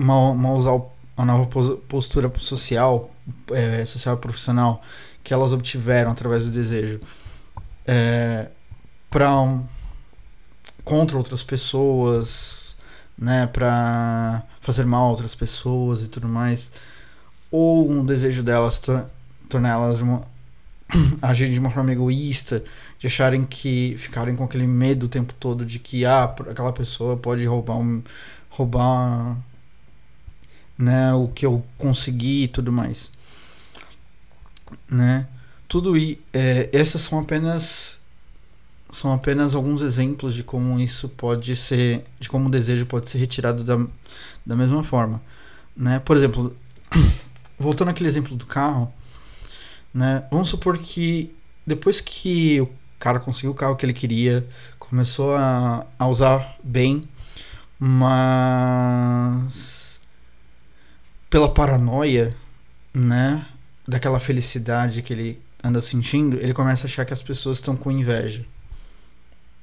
uma, 0.00 0.30
uma 0.30 0.52
usar 0.52 0.80
a 1.16 1.24
nova 1.24 1.48
postura 1.88 2.32
social, 2.38 3.10
é, 3.52 3.84
social 3.84 4.16
e 4.16 4.18
profissional 4.18 4.82
que 5.22 5.34
elas 5.34 5.52
obtiveram 5.52 6.10
através 6.10 6.44
do 6.44 6.50
desejo 6.50 7.00
é, 7.86 8.48
para 9.10 9.40
um, 9.40 9.66
contra 10.84 11.16
outras 11.16 11.42
pessoas, 11.42 12.76
né, 13.18 13.46
para 13.46 14.42
fazer 14.60 14.86
mal 14.86 15.06
a 15.06 15.10
outras 15.10 15.34
pessoas 15.34 16.02
e 16.02 16.08
tudo 16.08 16.28
mais, 16.28 16.70
ou 17.50 17.90
um 17.90 18.04
desejo 18.04 18.42
delas 18.42 18.78
tor 18.78 19.04
tornar 19.48 19.70
elas 19.70 20.00
uma, 20.00 20.22
agirem 21.20 21.52
de 21.52 21.60
uma 21.60 21.70
forma 21.70 21.92
egoísta, 21.92 22.62
de 22.98 23.06
acharem 23.08 23.44
que 23.44 23.96
ficarem 23.98 24.36
com 24.36 24.44
aquele 24.44 24.66
medo 24.66 25.06
o 25.06 25.08
tempo 25.08 25.34
todo 25.34 25.66
de 25.66 25.78
que 25.78 26.06
ah, 26.06 26.24
aquela 26.48 26.72
pessoa 26.72 27.16
pode 27.16 27.44
roubar 27.44 27.76
um, 27.76 28.02
roubar 28.48 29.36
né, 30.80 31.12
o 31.12 31.28
que 31.28 31.44
eu 31.44 31.62
consegui 31.76 32.44
e 32.44 32.48
tudo 32.48 32.72
mais, 32.72 33.12
né? 34.88 35.28
Tudo 35.68 35.96
e 35.96 36.18
é, 36.32 36.70
essas 36.72 37.02
são 37.02 37.20
apenas 37.20 38.00
são 38.90 39.12
apenas 39.12 39.54
alguns 39.54 39.82
exemplos 39.82 40.34
de 40.34 40.42
como 40.42 40.80
isso 40.80 41.08
pode 41.10 41.54
ser, 41.54 42.02
de 42.18 42.28
como 42.28 42.48
o 42.48 42.50
desejo 42.50 42.86
pode 42.86 43.08
ser 43.10 43.18
retirado 43.18 43.62
da, 43.62 43.76
da 44.44 44.56
mesma 44.56 44.82
forma, 44.82 45.22
né? 45.76 46.00
Por 46.00 46.16
exemplo, 46.16 46.56
voltando 47.58 47.90
àquele 47.90 48.08
exemplo 48.08 48.34
do 48.34 48.46
carro, 48.46 48.92
né? 49.92 50.26
Vamos 50.30 50.48
supor 50.48 50.78
que 50.78 51.32
depois 51.66 52.00
que 52.00 52.60
o 52.60 52.70
cara 52.98 53.20
conseguiu 53.20 53.50
o 53.50 53.54
carro 53.54 53.76
que 53.76 53.84
ele 53.84 53.92
queria, 53.92 54.48
começou 54.78 55.36
a, 55.36 55.86
a 55.98 56.08
usar 56.08 56.56
bem, 56.64 57.06
mas 57.78 59.89
pela 61.30 61.48
paranoia, 61.48 62.36
né? 62.92 63.46
Daquela 63.88 64.20
felicidade 64.20 65.02
que 65.02 65.12
ele 65.12 65.42
anda 65.62 65.80
sentindo, 65.80 66.36
ele 66.36 66.52
começa 66.52 66.86
a 66.86 66.88
achar 66.88 67.04
que 67.06 67.14
as 67.14 67.22
pessoas 67.22 67.58
estão 67.58 67.76
com 67.76 67.90
inveja 67.90 68.44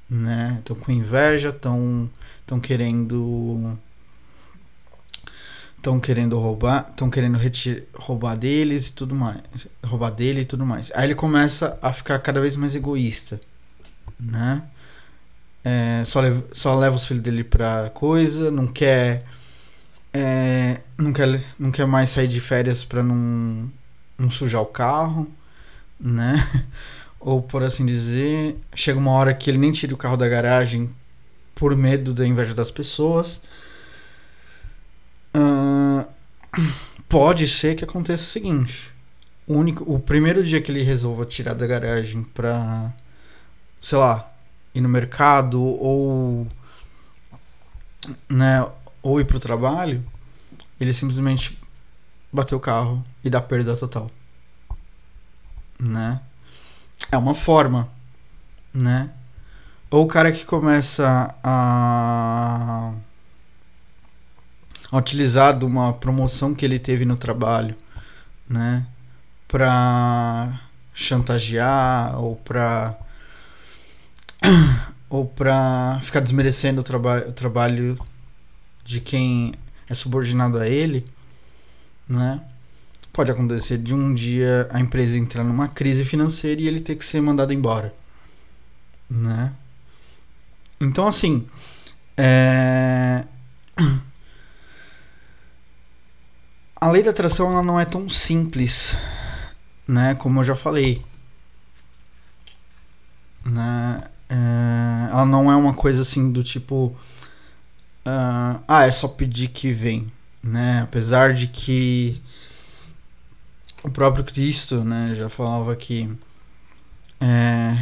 né? 0.09 0.55
Estão 0.59 0.75
com 0.75 0.91
inveja, 0.91 1.49
estão 1.49 2.09
estão 2.41 2.59
querendo 2.59 3.77
estão 5.77 5.99
querendo 5.99 6.39
roubar, 6.39 6.87
estão 6.89 7.09
querendo 7.09 7.39
roubar 7.93 8.35
deles 8.37 8.87
e 8.87 8.93
tudo 8.93 9.15
mais, 9.15 9.41
roubar 9.85 10.11
dele 10.11 10.41
e 10.41 10.45
tudo 10.45 10.65
mais. 10.65 10.91
Aí 10.95 11.05
ele 11.05 11.15
começa 11.15 11.77
a 11.81 11.93
ficar 11.93 12.19
cada 12.19 12.41
vez 12.41 12.55
mais 12.55 12.75
egoísta, 12.75 13.39
né? 14.19 14.63
É, 15.63 16.03
só, 16.05 16.21
leva, 16.21 16.45
só 16.53 16.73
leva 16.75 16.95
os 16.95 17.05
filhos 17.05 17.21
dele 17.21 17.43
pra 17.43 17.89
coisa, 17.93 18.49
não 18.49 18.67
quer, 18.67 19.25
é, 20.13 20.81
não 20.97 21.13
quer, 21.13 21.41
não 21.59 21.71
quer 21.71 21.85
mais 21.85 22.09
sair 22.09 22.27
de 22.27 22.41
férias 22.41 22.83
pra 22.83 23.03
não, 23.03 23.71
não 24.17 24.29
sujar 24.29 24.61
o 24.61 24.65
carro, 24.65 25.29
né? 25.99 26.35
ou 27.19 27.41
por 27.41 27.63
assim 27.63 27.85
dizer, 27.85 28.57
chega 28.73 28.99
uma 28.99 29.11
hora 29.11 29.33
que 29.33 29.49
ele 29.49 29.57
nem 29.57 29.71
tira 29.71 29.93
o 29.93 29.97
carro 29.97 30.17
da 30.17 30.27
garagem 30.27 30.89
por 31.55 31.75
medo 31.75 32.13
da 32.13 32.25
inveja 32.25 32.53
das 32.53 32.71
pessoas. 32.71 33.41
Uh, 35.35 36.07
pode 37.09 37.47
ser 37.47 37.75
que 37.75 37.83
aconteça 37.83 38.23
o 38.23 38.27
seguinte: 38.27 38.91
o, 39.45 39.55
único, 39.55 39.83
o 39.91 39.99
primeiro 39.99 40.43
dia 40.43 40.61
que 40.61 40.71
ele 40.71 40.83
resolva 40.83 41.25
tirar 41.25 41.53
da 41.53 41.67
garagem 41.67 42.23
pra, 42.23 42.93
sei 43.81 43.97
lá, 43.97 44.31
ir 44.73 44.81
no 44.81 44.89
mercado 44.89 45.61
ou, 45.61 46.47
né, 48.29 48.65
ou 49.07 49.21
ir 49.21 49.25
pro 49.25 49.39
trabalho, 49.39 50.05
ele 50.77 50.93
simplesmente 50.93 51.57
bateu 52.31 52.57
o 52.57 52.61
carro 52.61 53.05
e 53.23 53.29
dá 53.29 53.39
perda 53.41 53.73
total, 53.77 54.11
né? 55.79 56.19
É 57.09 57.17
uma 57.17 57.33
forma, 57.33 57.89
né? 58.73 59.09
Ou 59.89 60.03
o 60.03 60.07
cara 60.07 60.29
que 60.29 60.45
começa 60.45 61.33
a, 61.41 62.91
utilizar 64.91 65.57
de 65.57 65.63
uma 65.63 65.93
promoção 65.93 66.53
que 66.53 66.65
ele 66.65 66.77
teve 66.77 67.05
no 67.05 67.15
trabalho, 67.15 67.77
né? 68.49 68.85
Pra 69.47 70.59
chantagear 70.93 72.19
ou 72.19 72.35
pra 72.35 72.93
ou 75.09 75.25
pra 75.25 76.01
ficar 76.03 76.19
desmerecendo 76.19 76.81
o, 76.81 76.83
traba 76.83 77.19
o 77.29 77.31
trabalho 77.31 77.97
de 78.87 79.01
quem 79.01 79.53
é 79.89 79.93
subordinado 79.93 80.57
a 80.57 80.65
ele, 80.65 81.05
né? 82.07 82.41
Pode 83.11 83.29
acontecer 83.29 83.77
de 83.77 83.93
um 83.93 84.13
dia 84.13 84.67
a 84.71 84.79
empresa 84.79 85.17
entrar 85.17 85.43
numa 85.43 85.67
crise 85.67 86.05
financeira 86.05 86.61
e 86.61 86.67
ele 86.67 86.79
ter 86.79 86.95
que 86.95 87.03
ser 87.03 87.21
mandado 87.21 87.51
embora, 87.51 87.93
né? 89.09 89.53
Então 90.79 91.05
assim, 91.05 91.45
é... 92.15 93.25
a 96.79 96.89
lei 96.89 97.03
da 97.03 97.11
atração 97.11 97.51
ela 97.51 97.63
não 97.63 97.77
é 97.77 97.83
tão 97.83 98.09
simples, 98.09 98.95
né? 99.85 100.15
Como 100.15 100.39
eu 100.39 100.45
já 100.45 100.55
falei, 100.55 101.03
né? 103.43 104.01
É... 104.29 105.07
Ela 105.11 105.25
não 105.25 105.51
é 105.51 105.55
uma 105.57 105.73
coisa 105.73 106.03
assim 106.03 106.31
do 106.31 106.43
tipo, 106.43 106.95
uh... 108.07 108.63
ah, 108.67 108.85
é 108.85 108.91
só 108.91 109.07
pedir 109.07 109.49
que 109.49 109.71
vem, 109.71 110.11
né? 110.41 110.81
Apesar 110.83 111.33
de 111.33 111.47
que 111.47 112.21
o 113.83 113.89
próprio 113.89 114.23
Cristo 114.23 114.83
né, 114.83 115.13
já 115.13 115.29
falava 115.29 115.75
que 115.75 116.09
é, 117.19 117.77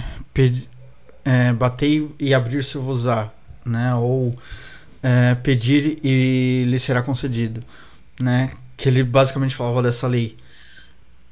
é, 1.24 1.54
bater 1.54 2.10
e 2.20 2.34
abrir-se 2.34 2.78
vos 2.78 3.08
á, 3.08 3.32
né, 3.66 3.96
ou 3.96 4.38
é, 5.02 5.36
pedir 5.36 6.00
e 6.04 6.64
lhe 6.68 6.80
será 6.80 7.02
concedido, 7.02 7.64
né, 8.20 8.50
que 8.78 8.88
ele 8.88 9.04
basicamente 9.04 9.56
falava 9.56 9.82
dessa 9.82 10.08
lei, 10.08 10.38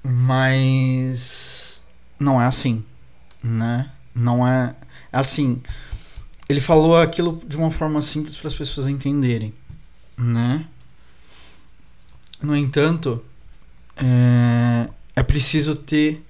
mas 0.03 1.84
não 2.19 2.41
é 2.41 2.45
assim, 2.45 2.84
né, 3.43 3.89
não 4.15 4.47
é, 4.47 4.75
é 5.12 5.17
assim. 5.17 5.62
Ele 6.49 6.60
falou 6.60 6.95
aquilo 6.97 7.41
de 7.47 7.56
uma 7.56 7.71
forma 7.71 8.01
simples 8.01 8.36
para 8.36 8.47
as 8.47 8.53
pessoas 8.53 8.88
entenderem, 8.88 9.53
né? 10.17 10.67
No 12.41 12.56
entanto, 12.56 13.23
é, 13.95 14.89
é 15.15 15.23
preciso 15.23 15.75
ter 15.75 16.23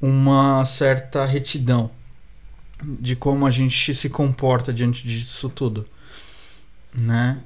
uma 0.00 0.64
certa 0.64 1.26
retidão 1.26 1.90
de 2.82 3.14
como 3.14 3.46
a 3.46 3.50
gente 3.50 3.94
se 3.94 4.08
comporta 4.08 4.72
diante 4.72 5.06
disso 5.06 5.50
tudo, 5.50 5.86
né? 6.94 7.42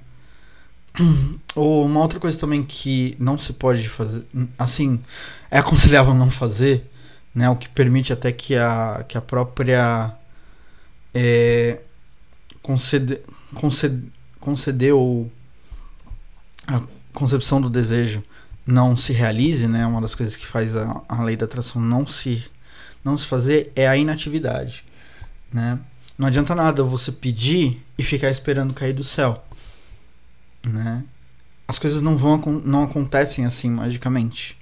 Ou 1.57 1.85
uma 1.85 2.01
outra 2.01 2.21
coisa 2.21 2.39
também 2.39 2.63
que 2.63 3.17
não 3.19 3.37
se 3.37 3.53
pode 3.55 3.89
fazer, 3.89 4.25
assim, 4.57 5.01
é 5.51 5.59
aconselhável 5.59 6.15
não 6.15 6.31
fazer, 6.31 6.89
né? 7.35 7.51
O 7.51 7.57
que 7.57 7.69
permite 7.69 8.13
até 8.13 8.31
que 8.31 8.55
a, 8.55 9.05
que 9.09 9.19
a 9.19 9.21
própria 9.21 10.15
é, 11.13 11.81
conceder, 12.65 13.23
conceder, 14.41 14.95
ou 14.95 15.31
a 16.67 16.81
concepção 17.13 17.61
do 17.61 17.69
desejo 17.69 18.25
não 18.67 18.97
se 18.97 19.13
realize, 19.13 19.69
né? 19.69 19.87
Uma 19.87 20.01
das 20.01 20.15
coisas 20.15 20.35
que 20.35 20.47
faz 20.47 20.75
a, 20.75 21.03
a 21.07 21.23
lei 21.23 21.37
da 21.37 21.45
atração 21.45 21.81
não 21.81 22.07
se 22.07 22.43
não 23.05 23.19
se 23.19 23.27
fazer 23.27 23.71
é 23.77 23.87
a 23.87 23.99
inatividade, 23.99 24.83
né? 25.53 25.79
Não 26.17 26.27
adianta 26.27 26.55
nada 26.55 26.83
você 26.83 27.13
pedir 27.13 27.85
e 27.99 28.03
ficar 28.03 28.31
esperando 28.31 28.73
cair 28.73 28.95
do 28.95 29.05
céu, 29.05 29.45
né? 30.65 31.05
As 31.69 31.79
coisas 31.79 32.03
não 32.03 32.17
vão 32.17 32.39
não 32.65 32.85
acontecem 32.85 33.45
assim 33.45 33.69
magicamente, 33.69 34.57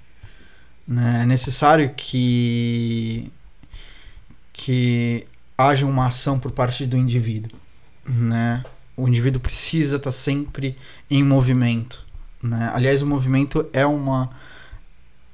né? 0.85 1.21
É 1.21 1.25
necessário 1.25 1.93
que 1.95 3.31
que 4.51 5.25
haja 5.57 5.85
uma 5.85 6.07
ação 6.07 6.37
por 6.37 6.51
parte 6.51 6.85
do 6.85 6.97
indivíduo, 6.97 7.62
né? 8.05 8.63
O 8.95 9.07
indivíduo 9.07 9.41
precisa 9.41 9.97
estar 9.97 10.11
sempre 10.11 10.77
em 11.09 11.23
movimento, 11.23 12.05
né? 12.41 12.71
Aliás, 12.73 13.01
o 13.01 13.07
movimento 13.07 13.67
é 13.73 13.85
uma, 13.85 14.29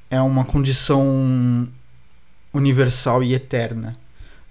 é 0.10 0.22
uma 0.22 0.46
condição 0.46 1.68
universal 2.54 3.24
e 3.24 3.34
eterna. 3.34 3.98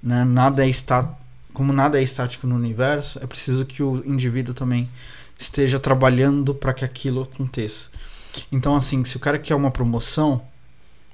Né? 0.02 0.24
Nada 0.24 0.64
é 0.64 0.68
está 0.68 1.16
como 1.58 1.72
nada 1.72 1.98
é 1.98 2.02
estático 2.04 2.46
no 2.46 2.54
universo, 2.54 3.18
é 3.20 3.26
preciso 3.26 3.66
que 3.66 3.82
o 3.82 4.00
indivíduo 4.06 4.54
também 4.54 4.88
esteja 5.36 5.80
trabalhando 5.80 6.54
para 6.54 6.72
que 6.72 6.84
aquilo 6.84 7.22
aconteça. 7.22 7.90
Então, 8.52 8.76
assim, 8.76 9.04
se 9.04 9.16
o 9.16 9.20
cara 9.20 9.40
quer 9.40 9.56
uma 9.56 9.72
promoção, 9.72 10.40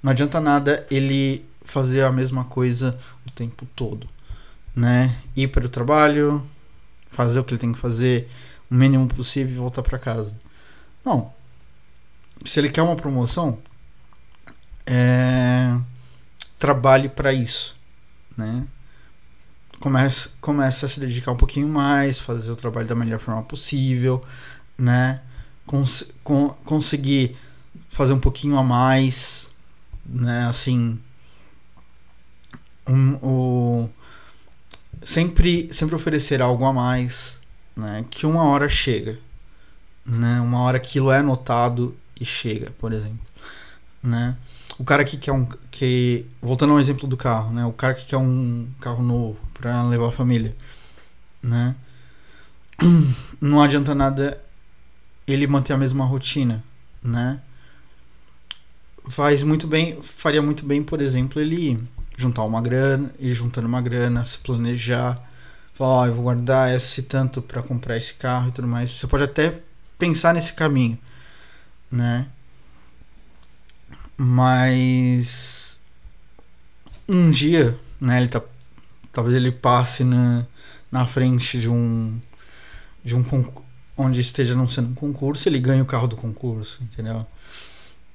não 0.03 0.11
adianta 0.13 0.39
nada 0.41 0.87
ele 0.91 1.43
fazer 1.65 2.03
a 2.03 2.13
mesma 2.13 2.45
coisa 2.45 2.99
o 3.27 3.31
tempo 3.31 3.67
todo, 3.75 4.07
né? 4.77 5.17
Ir 5.35 5.49
para 5.49 5.65
o 5.65 5.69
trabalho, 5.69 6.43
fazer 7.15 7.41
o 7.41 7.45
que 7.45 7.55
ele 7.55 7.61
tem 7.61 7.73
que 7.73 7.79
fazer, 7.79 8.29
o 8.71 8.75
mínimo 8.75 9.07
possível 9.07 9.55
e 9.55 9.59
voltar 9.59 9.83
para 9.83 9.99
casa. 9.99 10.37
Não. 11.05 11.33
Se 12.45 12.61
ele 12.61 12.69
quer 12.69 12.83
uma 12.83 12.97
promoção, 12.97 13.59
é... 14.87 15.77
trabalhe 16.59 17.09
para 17.09 17.33
isso, 17.33 17.77
né? 18.37 18.67
Comece, 19.81 20.31
comece 20.41 20.85
a 20.85 20.89
se 20.89 21.01
dedicar 21.01 21.33
um 21.33 21.37
pouquinho 21.37 21.69
mais, 21.69 22.19
fazer 22.19 22.51
o 22.51 22.57
trabalho 22.57 22.87
da 22.87 22.95
melhor 22.95 23.21
forma 23.21 23.43
possível, 23.43 24.25
né? 24.77 25.23
Cons 25.67 26.11
con 26.23 26.51
conseguir 26.65 27.37
fazer 27.91 28.13
um 28.13 28.21
pouquinho 28.21 28.57
a 28.59 28.63
mais, 28.63 29.53
né? 30.05 30.47
Assim, 30.47 30.99
um, 32.87 33.15
o 33.23 33.91
sempre 35.05 35.73
sempre 35.73 35.95
oferecer 35.95 36.43
algo 36.43 36.65
a 36.65 36.73
mais, 36.73 37.41
né? 37.77 38.05
Que 38.11 38.27
uma 38.27 38.45
hora 38.45 38.69
chega, 38.69 39.19
né? 40.05 40.41
Uma 40.41 40.61
hora 40.63 40.79
aquilo 40.79 41.11
é 41.13 41.23
notado 41.23 41.95
e 42.21 42.25
chega, 42.25 42.71
por 42.79 42.93
exemplo, 42.93 43.21
né? 44.03 44.37
O 44.79 44.85
cara 44.85 45.05
que 45.05 45.17
quer 45.17 45.33
um 45.33 45.47
que 45.71 46.27
voltando 46.43 46.73
ao 46.73 46.81
exemplo 46.81 47.07
do 47.07 47.17
carro, 47.17 47.53
né? 47.53 47.65
O 47.67 47.73
cara 47.73 47.95
que 47.95 48.07
quer 48.07 48.17
um 48.17 48.67
carro 48.81 49.03
novo 49.03 49.39
para 49.53 49.83
levar 49.85 50.09
a 50.09 50.13
família, 50.13 50.57
né? 51.43 51.77
Não 53.41 53.63
adianta 53.63 53.95
nada 53.95 54.41
ele 55.27 55.47
manter 55.47 55.73
a 55.73 55.79
mesma 55.79 56.05
rotina, 56.05 56.65
né? 57.03 57.41
Faz 59.09 59.43
muito 59.43 59.67
bem, 59.67 60.01
faria 60.03 60.41
muito 60.41 60.65
bem, 60.65 60.83
por 60.83 61.01
exemplo, 61.03 61.41
ele 61.41 61.79
juntar 62.17 62.45
uma 62.45 62.61
grana, 62.61 63.13
ir 63.19 63.35
juntando 63.35 63.67
uma 63.67 63.83
grana, 63.83 64.25
se 64.25 64.39
planejar, 64.39 65.21
falar, 65.75 65.95
ó, 65.95 66.07
eu 66.07 66.15
vou 66.15 66.25
guardar 66.25 66.75
esse 66.75 67.03
tanto 67.03 67.43
para 67.43 67.63
comprar 67.63 67.97
esse 67.97 68.15
carro 68.15 68.49
e 68.49 68.53
tudo 68.53 68.69
mais. 68.69 68.91
Você 68.91 69.07
pode 69.07 69.25
até 69.25 69.61
pensar 69.99 70.35
nesse 70.35 70.53
caminho, 70.53 70.99
né? 71.91 72.27
Mas 74.17 75.81
um 77.09 77.31
dia, 77.31 77.79
né, 78.01 78.19
ele 78.19 78.29
tá 78.29 78.41
talvez 79.13 79.37
ele 79.37 79.53
passe 79.53 80.03
na, 80.03 80.45
na 80.91 81.07
frente 81.07 81.61
de 81.61 81.69
um 81.69 82.21
de 83.05 83.15
um 83.15 83.23
onde 83.97 84.21
esteja 84.21 84.55
anunciando 84.55 84.91
um 84.91 84.95
concurso, 84.95 85.49
ele 85.49 85.61
ganha 85.61 85.83
o 85.83 85.87
carro 85.87 86.09
do 86.09 86.17
concurso, 86.17 86.83
entendeu? 86.83 87.27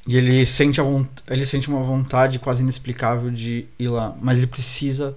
E 0.09 0.17
ele 0.17 0.43
sente, 0.43 0.81
a 0.81 0.83
ele 1.27 1.45
sente 1.45 1.69
uma 1.69 1.83
vontade 1.83 2.39
quase 2.39 2.63
inexplicável 2.63 3.29
de 3.29 3.67
ir 3.77 3.89
lá, 3.89 4.17
mas 4.19 4.39
ele 4.39 4.47
precisa 4.47 5.15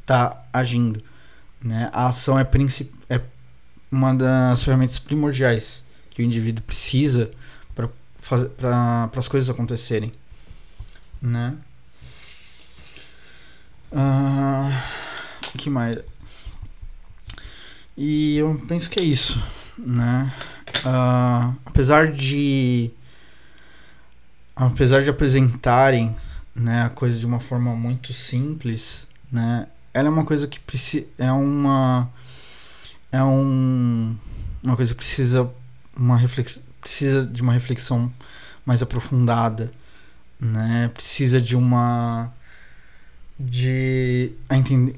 estar 0.00 0.30
tá 0.30 0.44
agindo. 0.50 1.04
Né? 1.62 1.90
A 1.92 2.08
ação 2.08 2.38
é, 2.38 2.48
é 3.10 3.20
uma 3.92 4.14
das 4.14 4.64
ferramentas 4.64 4.98
primordiais 4.98 5.84
que 6.08 6.22
o 6.22 6.24
indivíduo 6.24 6.64
precisa 6.64 7.30
para 7.74 9.10
as 9.14 9.28
coisas 9.28 9.50
acontecerem. 9.50 10.10
Né? 11.20 11.54
Uh, 13.92 14.72
que 15.58 15.68
mais? 15.68 15.98
E 17.94 18.38
eu 18.38 18.58
penso 18.66 18.88
que 18.88 19.00
é 19.00 19.04
isso. 19.04 19.38
Né? 19.76 20.32
Uh, 20.78 21.54
apesar 21.66 22.10
de 22.10 22.90
apesar 24.66 25.02
de 25.02 25.10
apresentarem 25.10 26.14
né, 26.54 26.82
a 26.82 26.88
coisa 26.88 27.16
de 27.16 27.24
uma 27.24 27.38
forma 27.38 27.74
muito 27.76 28.12
simples, 28.12 29.06
né, 29.30 29.68
ela 29.94 30.08
é 30.08 30.10
uma 30.10 30.24
coisa 30.24 30.48
que 30.48 30.58
precisa 30.58 31.06
é 31.16 31.30
uma 31.30 32.10
é 33.12 33.22
um, 33.22 34.16
uma 34.62 34.76
coisa 34.76 34.92
que 34.92 34.98
precisa 34.98 35.48
uma 35.96 36.16
reflex, 36.16 36.60
precisa 36.80 37.24
de 37.24 37.40
uma 37.40 37.52
reflexão 37.52 38.12
mais 38.66 38.82
aprofundada, 38.82 39.70
né? 40.38 40.90
Precisa 40.92 41.40
de 41.40 41.56
uma 41.56 42.30
de 43.40 44.32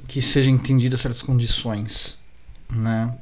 que 0.08 0.20
seja 0.20 0.50
entendida 0.50 0.96
certas 0.96 1.22
condições, 1.22 2.18
né? 2.68 3.14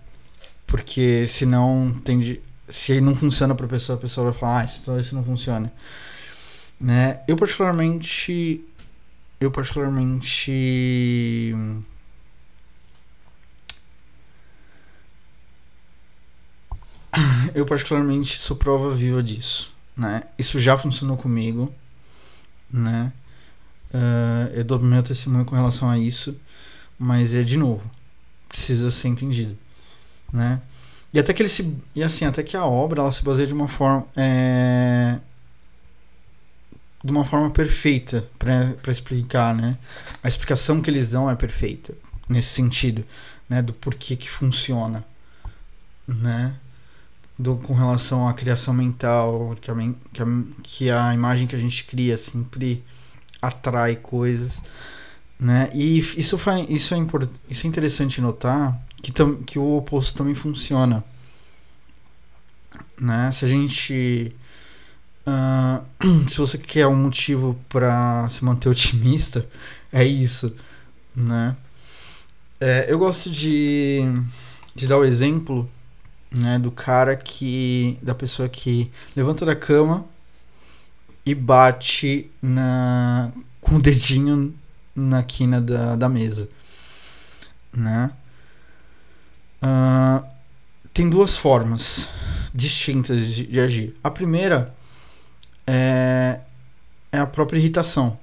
Porque 0.66 1.26
senão 1.28 1.94
tende 2.04 2.40
se 2.68 3.00
não 3.00 3.14
funciona 3.14 3.54
para 3.54 3.66
a 3.66 3.68
pessoa, 3.68 3.98
a 3.98 4.00
pessoa 4.00 4.30
vai 4.30 4.40
falar, 4.40 4.60
ah, 4.60 4.64
isso, 4.64 4.98
isso 4.98 5.14
não 5.14 5.24
funciona 5.24 5.72
né? 6.80 7.20
Eu 7.26 7.36
particularmente 7.36 8.64
eu 9.40 9.50
particularmente 9.50 11.52
eu 17.54 17.66
particularmente 17.66 18.38
sou 18.38 18.56
prova 18.56 18.94
viva 18.94 19.22
disso, 19.22 19.72
né? 19.96 20.22
Isso 20.38 20.58
já 20.58 20.78
funcionou 20.78 21.16
comigo, 21.16 21.72
né? 22.70 23.12
Uh, 23.92 24.52
eu 24.54 24.64
dou 24.64 24.78
meu 24.80 25.02
testemunho 25.02 25.44
com 25.44 25.56
relação 25.56 25.88
a 25.88 25.98
isso, 25.98 26.38
mas 26.98 27.34
é 27.34 27.42
de 27.42 27.56
novo, 27.56 27.82
precisa 28.48 28.90
ser 28.90 29.08
entendido, 29.08 29.56
né? 30.32 30.60
E 31.12 31.18
até 31.18 31.32
que 31.32 31.42
ele 31.42 31.48
se 31.48 31.76
e 31.94 32.02
assim 32.02 32.26
até 32.26 32.42
que 32.42 32.56
a 32.56 32.64
obra 32.64 33.00
ela 33.00 33.10
se 33.10 33.22
baseia 33.22 33.46
de 33.46 33.54
uma 33.54 33.68
forma 33.68 34.06
é, 34.14 35.18
de 37.08 37.12
uma 37.12 37.24
forma 37.24 37.50
perfeita 37.50 38.28
para 38.38 38.92
explicar, 38.92 39.54
né? 39.54 39.78
A 40.22 40.28
explicação 40.28 40.82
que 40.82 40.90
eles 40.90 41.08
dão 41.08 41.30
é 41.30 41.34
perfeita 41.34 41.94
nesse 42.28 42.50
sentido, 42.50 43.02
né? 43.48 43.62
Do 43.62 43.72
porquê 43.72 44.14
que 44.14 44.28
funciona, 44.28 45.02
né? 46.06 46.54
Do, 47.38 47.56
com 47.56 47.72
relação 47.72 48.28
à 48.28 48.34
criação 48.34 48.74
mental, 48.74 49.56
que 49.58 49.70
a, 49.70 49.74
que, 50.12 50.22
a, 50.22 50.26
que 50.62 50.90
a 50.90 51.14
imagem 51.14 51.46
que 51.46 51.56
a 51.56 51.58
gente 51.58 51.84
cria 51.84 52.18
sempre 52.18 52.84
atrai 53.40 53.96
coisas, 53.96 54.62
né? 55.40 55.70
E 55.72 55.98
isso, 55.98 56.36
faz, 56.36 56.68
isso, 56.68 56.92
é, 56.92 56.98
import, 56.98 57.30
isso 57.48 57.66
é 57.66 57.70
interessante 57.70 58.20
notar 58.20 58.78
que, 59.00 59.10
tam, 59.10 59.36
que 59.44 59.58
o 59.58 59.78
oposto 59.78 60.14
também 60.18 60.34
funciona, 60.34 61.02
né? 63.00 63.32
Se 63.32 63.46
a 63.46 63.48
gente 63.48 64.36
Se 66.28 66.38
você 66.38 66.58
quer 66.58 66.86
um 66.86 66.96
motivo 66.96 67.58
para 67.68 68.28
se 68.28 68.44
manter 68.44 68.68
otimista, 68.70 69.46
é 69.92 70.04
isso, 70.04 70.54
né? 71.14 71.56
É, 72.60 72.86
eu 72.88 72.98
gosto 72.98 73.30
de, 73.30 74.00
de 74.74 74.86
dar 74.86 74.98
o 74.98 75.04
exemplo 75.04 75.68
né, 76.30 76.58
do 76.58 76.70
cara 76.70 77.16
que. 77.16 77.98
da 78.02 78.14
pessoa 78.14 78.48
que 78.48 78.90
levanta 79.14 79.46
da 79.46 79.54
cama 79.54 80.04
e 81.24 81.34
bate 81.34 82.30
na, 82.42 83.30
com 83.60 83.76
o 83.76 83.82
dedinho 83.82 84.54
na 84.94 85.22
quina 85.22 85.60
da, 85.60 85.94
da 85.94 86.08
mesa. 86.08 86.48
Né? 87.72 88.10
Uh, 89.62 90.24
tem 90.92 91.08
duas 91.08 91.36
formas 91.36 92.08
distintas 92.54 93.26
de, 93.34 93.46
de 93.46 93.60
agir. 93.60 93.96
A 94.02 94.10
primeira 94.10 94.74
é, 95.68 96.40
é 97.12 97.18
a 97.18 97.26
própria 97.26 97.58
irritação, 97.58 98.18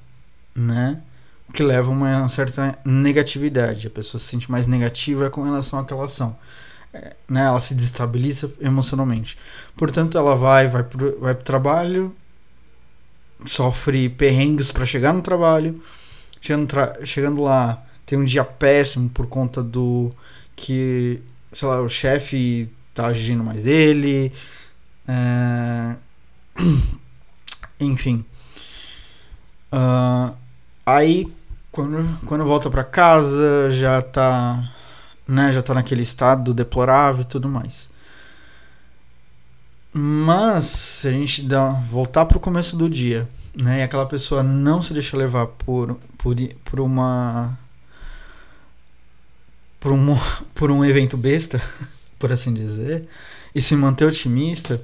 né? 0.55 0.99
O 1.47 1.53
que 1.53 1.61
leva 1.61 1.89
a 1.89 1.91
uma 1.91 2.27
certa 2.27 2.77
negatividade. 2.83 3.85
A 3.85 3.91
pessoa 3.91 4.19
se 4.19 4.25
sente 4.25 4.49
mais 4.49 4.65
negativa 4.65 5.29
com 5.29 5.43
relação 5.43 5.77
àquela 5.77 6.05
ação. 6.05 6.35
É, 6.91 7.15
né? 7.29 7.41
Ela 7.45 7.59
se 7.59 7.75
destabiliza 7.75 8.51
emocionalmente. 8.59 9.37
Portanto, 9.77 10.17
ela 10.17 10.35
vai, 10.35 10.67
vai 10.67 10.83
pro, 10.83 11.19
vai 11.19 11.35
pro 11.35 11.43
trabalho, 11.43 12.15
sofre 13.45 14.09
perrengues 14.09 14.71
para 14.71 14.85
chegar 14.85 15.13
no 15.13 15.21
trabalho, 15.21 15.79
chegando, 16.41 16.67
tra 16.67 17.05
chegando 17.05 17.43
lá, 17.43 17.85
tem 18.07 18.17
um 18.17 18.25
dia 18.25 18.43
péssimo 18.43 19.07
por 19.09 19.27
conta 19.27 19.61
do 19.61 20.11
que, 20.55 21.21
sei 21.53 21.67
lá, 21.67 21.81
o 21.81 21.89
chefe 21.89 22.71
tá 22.93 23.07
agindo 23.07 23.43
mais 23.43 23.61
dele. 23.61 24.33
É... 25.07 25.95
Enfim. 27.79 28.25
Uh, 29.71 30.35
aí, 30.85 31.31
quando, 31.71 32.07
quando 32.25 32.45
volta 32.45 32.69
para 32.69 32.83
casa, 32.83 33.69
já 33.71 34.01
tá, 34.01 34.71
né, 35.27 35.51
já 35.51 35.61
tá 35.61 35.73
naquele 35.73 36.03
estado 36.03 36.53
deplorável 36.53 37.21
e 37.21 37.25
tudo 37.25 37.49
mais. 37.49 37.89
Mas, 39.93 40.65
se 40.65 41.07
a 41.07 41.11
gente 41.11 41.43
dá, 41.43 41.69
voltar 41.69 42.25
pro 42.25 42.39
começo 42.39 42.75
do 42.77 42.89
dia, 42.89 43.27
né, 43.55 43.79
e 43.79 43.83
aquela 43.83 44.05
pessoa 44.05 44.43
não 44.43 44.81
se 44.81 44.93
deixa 44.93 45.15
levar 45.15 45.47
por, 45.47 45.95
por, 46.17 46.35
por 46.63 46.79
uma. 46.79 47.57
Por 49.79 49.91
um, 49.91 50.17
por 50.53 50.71
um 50.71 50.83
evento 50.83 51.15
besta, 51.17 51.61
por 52.19 52.31
assim 52.31 52.53
dizer, 52.53 53.07
e 53.53 53.61
se 53.61 53.75
manter 53.75 54.05
otimista, 54.05 54.81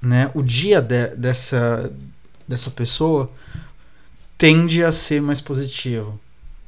né, 0.00 0.30
o 0.34 0.42
dia 0.42 0.80
de, 0.82 1.08
dessa, 1.16 1.90
dessa 2.46 2.70
pessoa 2.70 3.30
tende 4.36 4.82
a 4.82 4.92
ser 4.92 5.22
mais 5.22 5.40
positivo, 5.40 6.20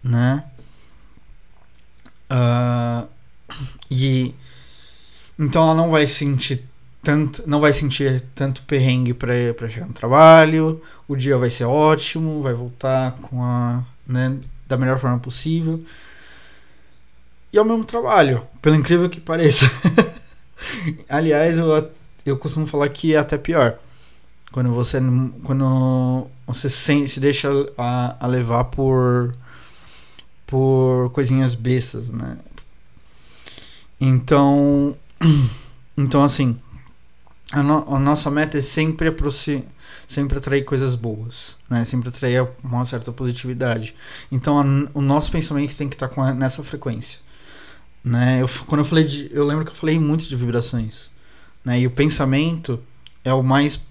né? 0.02 0.44
Uh, 2.30 3.08
e 3.90 4.34
então 5.38 5.62
ela 5.62 5.74
não 5.74 5.90
vai 5.90 6.06
sentir 6.06 6.64
tanto, 7.02 7.48
não 7.48 7.60
vai 7.60 7.72
sentir 7.72 8.20
tanto 8.34 8.62
perrengue 8.62 9.14
para 9.14 9.68
chegar 9.68 9.86
no 9.86 9.92
trabalho, 9.92 10.82
o 11.06 11.14
dia 11.14 11.38
vai 11.38 11.50
ser 11.50 11.64
ótimo, 11.64 12.42
vai 12.42 12.52
voltar 12.52 13.12
com 13.22 13.42
a, 13.44 13.84
né, 14.06 14.36
da 14.66 14.76
melhor 14.76 14.98
forma 14.98 15.18
possível. 15.20 15.84
E 17.52 17.58
é 17.58 17.62
o 17.62 17.64
mesmo 17.64 17.84
trabalho, 17.84 18.42
pelo 18.60 18.74
incrível 18.74 19.08
que 19.08 19.20
pareça. 19.20 19.70
Aliás, 21.08 21.56
eu, 21.56 21.90
eu 22.24 22.36
costumo 22.36 22.66
falar 22.66 22.88
que 22.88 23.14
é 23.14 23.18
até 23.18 23.38
pior. 23.38 23.78
Quando 24.56 24.72
você, 24.72 24.98
quando 25.44 26.30
você 26.46 26.70
se, 26.70 27.06
se 27.08 27.20
deixa 27.20 27.50
a, 27.76 28.16
a 28.18 28.26
levar 28.26 28.64
por, 28.64 29.36
por 30.46 31.10
coisinhas 31.10 31.54
bestas, 31.54 32.08
né? 32.08 32.38
Então, 34.00 34.96
então 35.94 36.24
assim, 36.24 36.58
a, 37.52 37.62
no, 37.62 37.96
a 37.96 37.98
nossa 37.98 38.30
meta 38.30 38.56
é 38.56 38.62
sempre, 38.62 39.14
sempre 40.08 40.38
atrair 40.38 40.64
coisas 40.64 40.94
boas, 40.94 41.58
né? 41.68 41.84
Sempre 41.84 42.08
atrair 42.08 42.48
uma 42.64 42.86
certa 42.86 43.12
positividade. 43.12 43.94
Então, 44.32 44.58
a, 44.58 44.64
o 44.94 45.02
nosso 45.02 45.30
pensamento 45.30 45.76
tem 45.76 45.86
que 45.86 45.96
estar 45.96 46.10
a, 46.18 46.32
nessa 46.32 46.64
frequência, 46.64 47.18
né? 48.02 48.40
Eu, 48.40 48.48
quando 48.64 48.78
eu 48.78 48.86
falei 48.86 49.04
de, 49.04 49.30
eu 49.34 49.44
lembro 49.44 49.66
que 49.66 49.72
eu 49.72 49.76
falei 49.76 49.98
muito 49.98 50.26
de 50.26 50.34
vibrações, 50.34 51.10
né? 51.62 51.78
E 51.78 51.86
o 51.86 51.90
pensamento 51.90 52.82
é 53.22 53.34
o 53.34 53.42
mais 53.42 53.84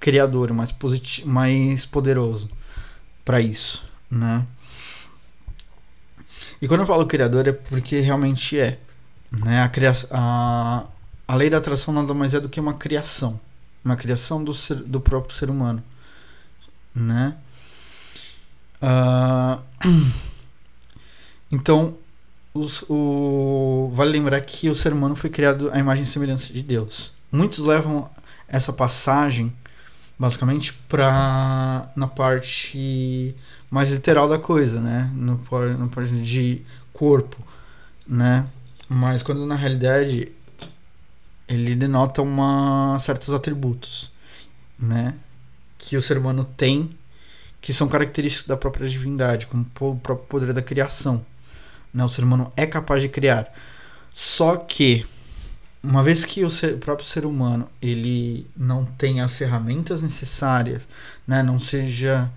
criador, 0.00 0.52
mais 0.52 0.72
positivo, 0.72 1.28
mais 1.28 1.86
poderoso 1.86 2.48
para 3.24 3.40
isso, 3.40 3.84
né? 4.10 4.44
E 6.60 6.66
quando 6.66 6.80
eu 6.80 6.86
falo 6.86 7.06
criador 7.06 7.46
é 7.46 7.52
porque 7.52 8.00
realmente 8.00 8.58
é, 8.58 8.78
né? 9.30 9.62
A 9.62 9.68
criação 9.68 10.08
a 10.12 10.86
a 11.30 11.36
lei 11.36 11.48
da 11.48 11.58
atração 11.58 11.94
nada 11.94 12.12
mais 12.12 12.34
é 12.34 12.40
do 12.40 12.48
que 12.48 12.58
uma 12.58 12.74
criação, 12.74 13.38
uma 13.84 13.94
criação 13.94 14.42
do, 14.42 14.52
ser, 14.52 14.74
do 14.74 15.00
próprio 15.00 15.32
ser 15.32 15.48
humano, 15.48 15.80
né? 16.92 17.36
Uh, 18.82 19.62
então, 21.52 21.96
os, 22.52 22.84
o, 22.88 23.92
vale 23.94 24.10
lembrar 24.10 24.40
que 24.40 24.68
o 24.68 24.74
ser 24.74 24.92
humano 24.92 25.14
foi 25.14 25.30
criado 25.30 25.70
à 25.72 25.78
imagem 25.78 26.02
e 26.02 26.06
semelhança 26.06 26.52
de 26.52 26.64
Deus. 26.64 27.12
Muitos 27.30 27.60
levam 27.60 28.10
essa 28.48 28.72
passagem 28.72 29.52
basicamente 30.20 30.74
para 30.86 31.90
na 31.96 32.06
parte 32.06 33.34
mais 33.70 33.90
literal 33.90 34.28
da 34.28 34.38
coisa, 34.38 34.78
né? 34.78 35.10
No, 35.14 35.40
no 35.78 35.88
parte 35.88 36.12
de 36.12 36.60
corpo, 36.92 37.38
né? 38.06 38.46
Mas 38.86 39.22
quando 39.22 39.46
na 39.46 39.54
realidade 39.54 40.30
ele 41.48 41.74
denota 41.74 42.20
uma 42.20 42.98
certos 43.00 43.32
atributos, 43.32 44.12
né, 44.78 45.14
que 45.78 45.96
o 45.96 46.02
ser 46.02 46.18
humano 46.18 46.44
tem, 46.44 46.90
que 47.60 47.72
são 47.72 47.88
característicos 47.88 48.46
da 48.46 48.56
própria 48.56 48.88
divindade, 48.88 49.46
como 49.46 49.62
o 49.62 49.96
próprio 49.96 50.28
poder 50.28 50.52
da 50.52 50.62
criação. 50.62 51.24
Né, 51.94 52.04
o 52.04 52.08
ser 52.08 52.24
humano 52.24 52.52
é 52.56 52.66
capaz 52.66 53.00
de 53.00 53.08
criar. 53.08 53.52
Só 54.12 54.56
que 54.56 55.06
uma 55.82 56.02
vez 56.02 56.24
que 56.24 56.44
o, 56.44 56.50
ser, 56.50 56.74
o, 56.74 56.78
próprio 56.78 57.06
ser 57.06 57.24
humano 57.24 57.68
ele 57.80 58.46
não 58.56 58.84
tem 58.84 59.20
as 59.20 59.36
ferramentas 59.36 60.02
necessárias, 60.02 60.86
né, 61.26 61.42
não 61.42 61.58
seja 61.58 62.30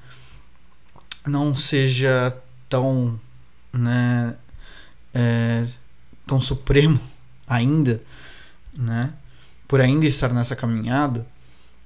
não 1.25 1.55
seja 1.55 2.35
tão 2.69 3.19
né, 3.71 4.35
é, 5.13 5.65
tão 6.25 6.39
supremo 6.39 6.99
ainda, 7.47 8.01
né? 8.77 9.13
Por 9.67 9.81
ainda 9.81 10.05
estar 10.05 10.33
nessa 10.33 10.55
caminhada, 10.55 11.25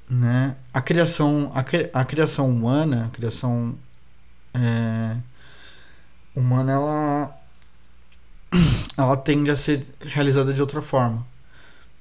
né? 0.10 0.56
A 0.74 0.82
criação, 0.82 1.52
a, 1.54 2.00
a 2.00 2.06
criação 2.06 2.50
humana, 2.50 3.06
a 3.06 3.10
criação 3.10 3.78
é, 4.54 5.18
humana, 6.36 6.72
ela, 6.72 7.40
ela 8.98 9.18
tende 9.18 9.52
a 9.52 9.56
ser 9.56 9.86
realizada 10.02 10.54
de 10.54 10.62
outra 10.62 10.82
forma, 10.82 11.26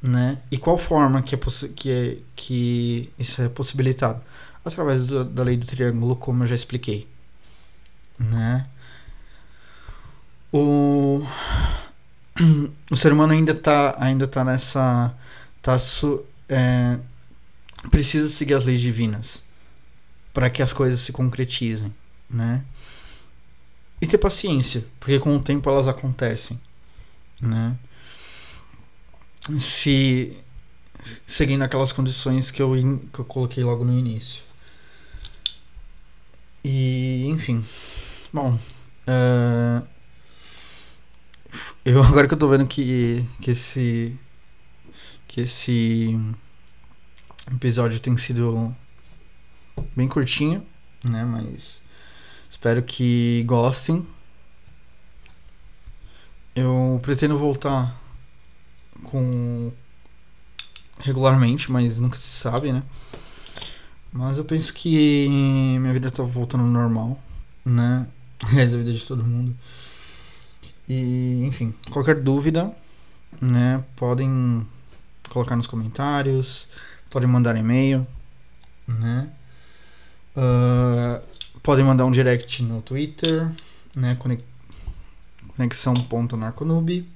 né? 0.06 0.38
E 0.50 0.56
qual 0.56 0.78
forma 0.78 1.22
que 1.22 1.34
é 1.34 1.38
que 1.74 1.90
é, 1.90 2.18
que 2.34 3.12
isso 3.18 3.42
é 3.42 3.48
possibilitado? 3.48 4.22
Através 4.64 5.04
do, 5.06 5.24
da 5.24 5.42
lei 5.42 5.56
do 5.56 5.66
triângulo, 5.66 6.16
como 6.16 6.44
eu 6.44 6.46
já 6.46 6.54
expliquei, 6.54 7.08
né? 8.18 8.66
O 10.52 11.22
o 12.90 12.96
ser 12.96 13.12
humano 13.12 13.32
ainda 13.32 13.52
está 13.52 13.96
ainda 13.98 14.26
tá 14.26 14.44
nessa 14.44 15.14
tá 15.62 15.78
su, 15.78 16.24
é, 16.48 16.98
precisa 17.90 18.28
seguir 18.28 18.54
as 18.54 18.64
leis 18.64 18.80
divinas 18.80 19.44
para 20.32 20.50
que 20.50 20.62
as 20.62 20.72
coisas 20.72 21.00
se 21.00 21.12
concretizem, 21.12 21.94
né? 22.30 22.64
E 24.00 24.06
ter 24.06 24.18
paciência, 24.18 24.84
porque 25.00 25.18
com 25.18 25.34
o 25.36 25.42
tempo 25.42 25.68
elas 25.70 25.88
acontecem, 25.88 26.60
né? 27.40 27.76
Se 29.58 30.36
seguindo 31.26 31.62
aquelas 31.62 31.92
condições 31.92 32.50
que 32.50 32.60
eu, 32.60 32.72
que 33.12 33.18
eu 33.18 33.24
coloquei 33.24 33.62
logo 33.62 33.84
no 33.84 33.96
início. 33.96 34.42
E, 36.64 37.26
enfim. 37.28 37.64
Bom. 38.32 38.58
Uh, 39.06 39.86
eu 41.84 42.02
agora 42.04 42.26
que 42.26 42.34
eu 42.34 42.38
tô 42.38 42.48
vendo 42.48 42.66
que, 42.66 43.24
que 43.40 43.52
esse. 43.52 44.18
Que 45.28 45.42
esse 45.42 46.18
episódio 47.52 48.00
tem 48.00 48.16
sido 48.16 48.74
bem 49.94 50.08
curtinho, 50.08 50.66
né? 51.04 51.24
Mas 51.24 51.82
espero 52.50 52.82
que 52.82 53.44
gostem. 53.46 54.06
Eu 56.54 56.98
pretendo 57.02 57.38
voltar 57.38 58.00
com 59.04 59.72
regularmente, 61.00 61.70
mas 61.70 61.98
nunca 61.98 62.18
se 62.18 62.28
sabe, 62.28 62.72
né? 62.72 62.82
Mas 64.12 64.38
eu 64.38 64.44
penso 64.44 64.72
que 64.72 65.28
minha 65.78 65.92
vida 65.92 66.10
tá 66.10 66.22
voltando 66.22 66.64
ao 66.64 66.70
normal, 66.70 67.20
né? 67.64 68.06
É 68.56 68.62
a 68.62 68.66
vida 68.66 68.92
de 68.92 69.04
todo 69.04 69.24
mundo. 69.24 69.56
E, 70.88 71.44
enfim, 71.44 71.74
qualquer 71.90 72.20
dúvida, 72.20 72.72
né, 73.40 73.84
podem 73.96 74.64
colocar 75.28 75.56
nos 75.56 75.66
comentários, 75.66 76.68
podem 77.10 77.28
mandar 77.28 77.56
e-mail, 77.56 78.06
né, 78.86 79.28
uh, 80.36 81.20
podem 81.60 81.84
mandar 81.84 82.04
um 82.04 82.12
direct 82.12 82.62
no 82.62 82.80
Twitter, 82.82 83.50
né, 83.94 84.16
conexão.narconube. 85.56 87.08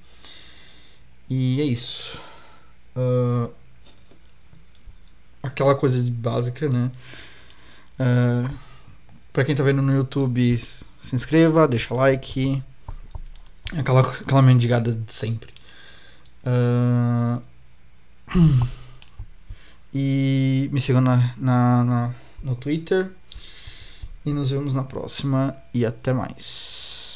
E 1.33 1.61
é 1.61 1.63
isso. 1.63 2.19
Uh, 2.93 3.49
aquela 5.41 5.75
coisa 5.75 5.97
básica, 6.11 6.67
né? 6.67 6.91
Uh, 7.97 8.53
pra 9.31 9.45
quem 9.45 9.55
tá 9.55 9.63
vendo 9.63 9.81
no 9.81 9.95
YouTube, 9.95 10.57
se 10.57 11.15
inscreva, 11.15 11.69
deixa 11.69 11.93
like 11.93 12.61
Aquela, 13.77 14.01
aquela 14.01 14.41
mendigada 14.41 14.91
de 14.91 15.13
sempre. 15.13 15.53
Uh... 16.45 17.41
E 19.93 20.69
me 20.71 20.79
sigam 20.79 21.01
na, 21.01 21.33
na, 21.35 21.83
na, 21.83 22.15
no 22.41 22.55
Twitter. 22.55 23.11
E 24.25 24.31
nos 24.31 24.49
vemos 24.49 24.73
na 24.73 24.83
próxima. 24.83 25.53
E 25.73 25.85
até 25.85 26.13
mais. 26.13 27.10